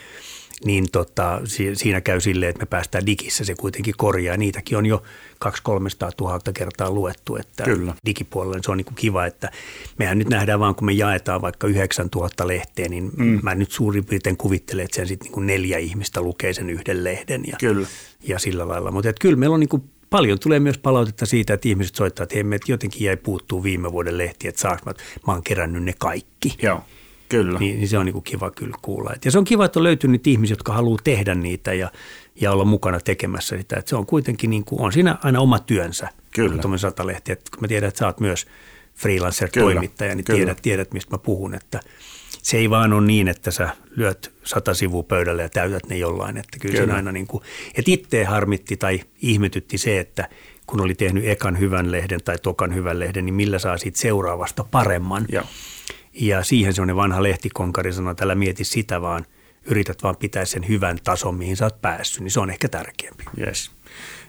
Niin 0.66 0.86
tota, 0.92 1.42
si- 1.46 1.76
siinä 1.76 2.02
käy 2.02 2.22
silleen, 2.22 2.50
että 2.50 2.62
me 2.62 2.66
päästään 2.66 3.06
digissä, 3.06 3.46
se 3.46 3.56
kuitenkin 3.56 3.94
korjaa. 3.98 4.38
Niitäkin 4.38 4.78
on 4.78 4.86
jo 4.86 5.04
200 5.40 6.12
000 6.22 6.40
kertaa 6.54 6.92
luettu, 6.92 7.36
että 7.36 7.64
Kyllä. 7.64 7.94
digipuolella 8.06 8.60
se 8.62 8.72
on 8.72 8.78
niin 8.78 8.86
kuin 8.86 8.96
kiva, 8.96 9.26
että 9.26 9.52
mehän 9.98 10.18
nyt 10.18 10.30
nähdään 10.30 10.60
vaan, 10.60 10.76
kun 10.76 10.86
me 10.86 10.94
jaetaan 10.94 11.42
vaikka 11.42 11.68
9000 11.68 12.48
lehteä, 12.48 12.90
niin 12.90 13.12
mm. 13.18 13.40
mä 13.44 13.56
nyt 13.56 13.72
suurin 13.72 14.06
piirtein 14.06 14.38
kuvittelen, 14.38 14.86
että 14.86 14.96
sen 14.96 15.08
sitten 15.08 15.32
niin 15.32 15.48
neljä 15.48 15.78
ihmistä 15.78 16.22
lukee 16.22 16.54
sen 16.54 16.70
yhden 16.70 17.04
lehden 17.04 17.44
ja, 17.48 17.56
Kyllä. 17.60 17.88
ja 18.24 18.40
sillä 18.40 18.68
lailla. 18.68 18.92
Mutta 18.92 19.14
kyllä 19.14 19.36
meillä 19.36 19.54
on 19.54 19.60
niin 19.60 19.70
kuin 19.70 19.84
paljon 20.10 20.40
tulee 20.40 20.60
myös 20.60 20.78
palautetta 20.78 21.26
siitä, 21.26 21.54
että 21.54 21.70
ihmiset 21.70 21.96
soittaa, 21.96 22.24
että 22.24 22.36
hei, 22.36 22.44
me 22.44 22.60
jotenkin 22.68 23.06
jäi 23.06 23.18
puuttuu 23.18 23.64
viime 23.64 23.92
vuoden 23.92 24.18
lehti, 24.18 24.48
että 24.48 24.62
saanko 24.62 24.82
mä, 24.86 24.94
mä 25.28 25.34
oon 25.34 25.44
kerännyt 25.44 25.84
ne 25.84 25.94
kaikki. 26.00 26.56
Joo. 26.62 26.82
Kyllä. 27.30 27.60
Niin, 27.60 27.76
niin 27.78 27.88
se 27.88 27.98
on 27.98 28.06
niin 28.06 28.14
kuin 28.14 28.24
kiva 28.24 28.52
kyllä 28.52 28.76
kuulla. 28.82 29.12
Et- 29.16 29.26
Ja 29.26 29.32
se 29.32 29.38
on 29.38 29.44
kiva, 29.44 29.66
että 29.66 29.80
on 29.80 29.84
löytynyt 29.84 30.28
ihmisiä, 30.28 30.52
jotka 30.52 30.74
haluaa 30.74 31.00
tehdä 31.04 31.36
niitä 31.36 31.74
ja, 31.74 31.92
ja 32.42 32.52
olla 32.52 32.66
mukana 32.66 33.00
tekemässä 33.00 33.58
sitä. 33.58 33.76
Et 33.80 33.88
se 33.88 33.96
on 33.96 34.06
kuitenkin, 34.06 34.50
niin 34.50 34.66
kuin, 34.66 34.82
on 34.82 34.92
siinä 34.92 35.18
aina 35.24 35.40
oma 35.40 35.60
työnsä, 35.60 36.10
Kyllä. 36.32 36.50
tuommoinen 36.50 36.80
satalehti. 36.80 37.32
Et 37.32 37.50
kun 37.50 37.62
mä 37.62 37.68
tiedän, 37.68 37.88
että 37.88 38.00
sä 38.00 38.06
oot 38.06 38.20
myös 38.20 38.48
freelancer-toimittaja, 38.96 40.16
niin 40.16 40.26
kyllä. 40.26 40.38
tiedät, 40.38 40.60
tiedät, 40.62 40.94
mistä 40.94 41.12
mä 41.14 41.18
puhun. 41.18 41.54
Että 41.56 41.80
se 42.42 42.58
ei 42.58 42.70
vaan 42.70 42.94
ole 42.94 43.06
niin, 43.08 43.28
että 43.28 43.52
sä 43.52 43.70
lyöt 43.96 44.32
sata 44.44 44.74
sivua 44.74 45.04
pöydälle 45.04 45.42
ja 45.42 45.50
täytät 45.50 45.86
ne 45.90 45.98
jollain. 45.98 46.38
Että 46.38 46.60
kyllä, 46.60 46.80
Kyllä. 46.80 46.94
aina 46.94 47.12
niin 47.12 47.28
kuin, 47.28 47.44
että 47.76 47.92
itteen 47.92 48.28
harmitti 48.28 48.78
tai 48.78 49.00
ihmetytti 49.22 49.78
se, 49.78 50.00
että 50.00 50.30
kun 50.68 50.82
oli 50.82 50.96
tehnyt 50.96 51.28
ekan 51.28 51.60
hyvän 51.60 51.92
lehden 51.92 52.24
tai 52.24 52.38
tokan 52.38 52.76
hyvän 52.76 53.00
lehden, 53.00 53.26
niin 53.26 53.34
millä 53.34 53.60
saa 53.60 53.78
siitä 53.78 54.00
seuraavasta 54.00 54.64
paremman. 54.72 55.26
Joo. 55.30 55.44
Ja 56.20 56.44
siihen 56.44 56.74
se 56.74 56.82
on 56.82 56.96
vanha 56.96 57.24
lehtikonkari 57.24 57.94
sanoi, 57.94 58.12
että 58.12 58.26
älä 58.26 58.36
mieti 58.36 58.64
sitä, 58.64 59.02
vaan 59.02 59.26
yrität 59.66 60.04
vaan 60.04 60.18
pitää 60.18 60.46
sen 60.46 60.68
hyvän 60.68 60.98
tason, 61.04 61.36
mihin 61.36 61.58
sä 61.58 61.66
oot 61.66 61.82
päässyt, 61.82 62.22
niin 62.22 62.32
se 62.32 62.40
on 62.40 62.50
ehkä 62.50 62.70
tärkeämpi. 62.70 63.24
Yes. 63.40 63.72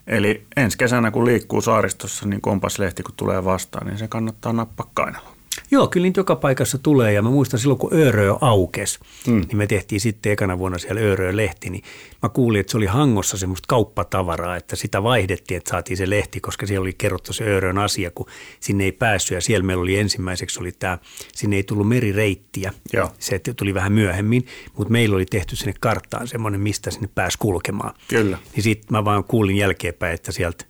Eli 0.06 0.46
ensi 0.56 0.78
kesänä, 0.78 1.10
kun 1.10 1.24
liikkuu 1.24 1.60
saaristossa, 1.60 2.28
niin 2.28 2.40
kompaslehti 2.40 3.02
kun 3.02 3.14
tulee 3.16 3.44
vastaan, 3.44 3.86
niin 3.86 3.98
se 3.98 4.08
kannattaa 4.08 4.52
nappaa 4.52 4.90
kainaloon. 4.94 5.37
Joo, 5.70 5.88
kyllä 5.88 6.04
niitä 6.04 6.20
joka 6.20 6.36
paikassa 6.36 6.78
tulee 6.78 7.12
ja 7.12 7.22
mä 7.22 7.30
muistan 7.30 7.60
silloin, 7.60 7.78
kun 7.78 7.94
Öörö 7.94 8.34
aukesi, 8.40 8.98
mm. 9.26 9.34
niin 9.34 9.56
me 9.56 9.66
tehtiin 9.66 10.00
sitten 10.00 10.32
ekana 10.32 10.58
vuonna 10.58 10.78
siellä 10.78 11.00
Öörö-lehti, 11.00 11.70
niin 11.70 11.84
mä 12.22 12.28
kuulin, 12.28 12.60
että 12.60 12.70
se 12.70 12.76
oli 12.76 12.86
Hangossa 12.86 13.36
semmoista 13.36 13.66
kauppatavaraa, 13.68 14.56
että 14.56 14.76
sitä 14.76 15.02
vaihdettiin, 15.02 15.58
että 15.58 15.70
saatiin 15.70 15.96
se 15.96 16.10
lehti, 16.10 16.40
koska 16.40 16.66
siellä 16.66 16.82
oli 16.82 16.92
kerrottu 16.92 17.32
se 17.32 17.44
Öörön 17.44 17.78
asia, 17.78 18.10
kun 18.10 18.26
sinne 18.60 18.84
ei 18.84 18.92
päässyt 18.92 19.34
ja 19.34 19.40
siellä 19.40 19.66
meillä 19.66 19.82
oli 19.82 19.98
ensimmäiseksi 19.98 20.60
oli 20.60 20.72
tämä, 20.72 20.98
sinne 21.34 21.56
ei 21.56 21.62
tullut 21.62 21.88
merireittiä, 21.88 22.72
Joo. 22.92 23.10
se 23.18 23.40
tuli 23.56 23.74
vähän 23.74 23.92
myöhemmin, 23.92 24.46
mutta 24.76 24.92
meillä 24.92 25.16
oli 25.16 25.26
tehty 25.26 25.56
sinne 25.56 25.74
karttaan 25.80 26.28
semmoinen, 26.28 26.60
mistä 26.60 26.90
sinne 26.90 27.08
pääsi 27.14 27.38
kulkemaan. 27.38 27.94
Kyllä. 28.08 28.38
Niin 28.54 28.62
sitten 28.62 28.88
mä 28.90 29.04
vaan 29.04 29.24
kuulin 29.24 29.56
jälkeenpäin, 29.56 30.14
että 30.14 30.32
sieltä 30.32 30.64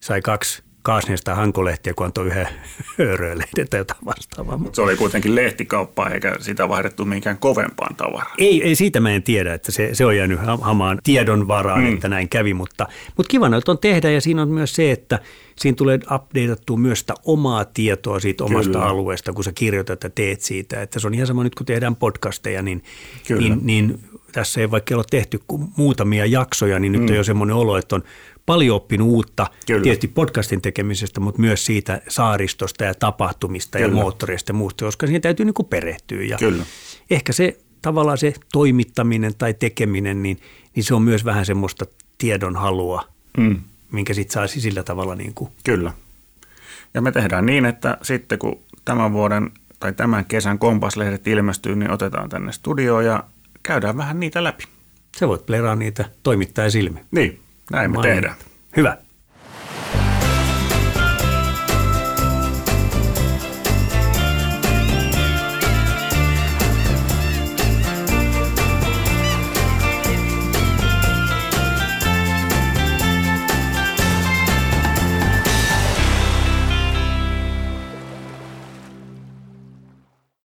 sai 0.00 0.22
kaksi 0.22 0.65
Kaasneesta 0.86 1.34
hankolehtiä, 1.34 1.94
kun 1.94 2.06
antoi 2.06 2.26
yhden 2.26 2.48
Öörö-lehden 3.00 3.68
tai 3.70 3.80
jotain 3.80 4.04
vastaavaa. 4.04 4.56
Mut 4.56 4.74
Se 4.74 4.82
oli 4.82 4.96
kuitenkin 4.96 5.34
lehtikauppa, 5.34 6.08
eikä 6.08 6.36
sitä 6.40 6.68
vaihdettu 6.68 7.04
minkään 7.04 7.38
kovempaan 7.38 7.96
tavaraan. 7.96 8.34
Ei, 8.38 8.62
ei 8.62 8.74
siitä 8.74 9.00
mä 9.00 9.10
en 9.10 9.22
tiedä, 9.22 9.54
että 9.54 9.72
se, 9.72 9.94
se 9.94 10.04
on 10.04 10.16
jäänyt 10.16 10.38
ha- 10.38 10.58
hamaan 10.60 10.98
tiedon 11.04 11.48
varaan, 11.48 11.80
mm. 11.80 11.94
että 11.94 12.08
näin 12.08 12.28
kävi, 12.28 12.54
mutta, 12.54 12.86
mutta 13.16 13.30
kiva 13.30 13.48
noita 13.48 13.72
on 13.72 13.78
tehdä 13.78 14.10
ja 14.10 14.20
siinä 14.20 14.42
on 14.42 14.48
myös 14.48 14.74
se, 14.74 14.92
että 14.92 15.18
siinä 15.58 15.76
tulee 15.76 15.98
updateattua 16.14 16.76
myös 16.76 17.00
sitä 17.00 17.14
omaa 17.24 17.64
tietoa 17.64 18.20
siitä 18.20 18.44
omasta 18.44 18.72
Kyllä. 18.72 18.86
alueesta, 18.86 19.32
kun 19.32 19.44
sä 19.44 19.52
kirjoitat 19.52 20.04
ja 20.04 20.10
teet 20.10 20.40
siitä. 20.40 20.82
Että 20.82 21.00
se 21.00 21.06
on 21.06 21.14
ihan 21.14 21.26
sama 21.26 21.44
nyt, 21.44 21.54
kun 21.54 21.66
tehdään 21.66 21.96
podcasteja, 21.96 22.62
niin, 22.62 22.82
Kyllä. 23.28 23.40
niin, 23.40 23.58
niin 23.62 24.00
tässä 24.36 24.60
ei 24.60 24.70
vaikka 24.70 24.94
ole 24.94 25.04
tehty 25.10 25.40
kuin 25.46 25.68
muutamia 25.76 26.26
jaksoja, 26.26 26.78
niin 26.78 26.92
nyt 26.92 27.00
mm. 27.00 27.08
on 27.08 27.14
jo 27.14 27.24
semmoinen 27.24 27.56
olo, 27.56 27.76
että 27.76 27.96
on 27.96 28.02
paljon 28.46 28.76
oppinut 28.76 29.08
uutta, 29.08 29.46
Kyllä. 29.66 29.82
tietysti 29.82 30.08
podcastin 30.08 30.62
tekemisestä, 30.62 31.20
mutta 31.20 31.40
myös 31.40 31.66
siitä 31.66 32.00
saaristosta 32.08 32.84
ja 32.84 32.94
tapahtumista 32.94 33.78
Kyllä. 33.78 33.90
ja 33.90 33.94
moottoreista 33.94 34.50
ja 34.50 34.54
muusta, 34.54 34.84
koska 34.84 35.06
siihen 35.06 35.22
täytyy 35.22 35.46
niin 35.46 35.54
kuin 35.54 35.66
perehtyä. 35.66 36.22
Ja 36.22 36.36
Kyllä. 36.36 36.64
Ehkä 37.10 37.32
se 37.32 37.58
tavallaan 37.82 38.18
se 38.18 38.34
toimittaminen 38.52 39.34
tai 39.38 39.54
tekeminen, 39.54 40.22
niin, 40.22 40.40
niin 40.74 40.84
se 40.84 40.94
on 40.94 41.02
myös 41.02 41.24
vähän 41.24 41.46
semmoista 41.46 41.84
tiedon 42.18 42.56
halua, 42.56 43.02
Mm. 43.36 43.60
minkä 43.92 44.14
sitten 44.14 44.32
saa 44.32 44.46
sillä 44.46 44.82
tavalla 44.82 45.14
niin 45.14 45.34
kuin 45.34 45.50
Kyllä. 45.64 45.92
Ja 46.94 47.02
me 47.02 47.12
tehdään 47.12 47.46
niin, 47.46 47.64
että 47.64 47.98
sitten 48.02 48.38
kun 48.38 48.60
tämän 48.84 49.12
vuoden 49.12 49.50
tai 49.80 49.92
tämän 49.92 50.24
kesän 50.24 50.58
kompaslehdet 50.58 51.26
ilmestyy, 51.26 51.76
niin 51.76 51.90
otetaan 51.90 52.28
tänne 52.28 52.52
studioon 52.52 53.04
ja 53.04 53.24
käydään 53.66 53.96
vähän 53.96 54.20
niitä 54.20 54.44
läpi. 54.44 54.64
se 55.16 55.28
voit 55.28 55.46
pleraa 55.46 55.76
niitä 55.76 56.04
toimittaja 56.22 56.70
silmi. 56.70 57.00
Niin, 57.10 57.40
näin 57.70 57.90
me 57.90 57.98
tehdään. 58.02 58.34
Hyvä. 58.76 58.96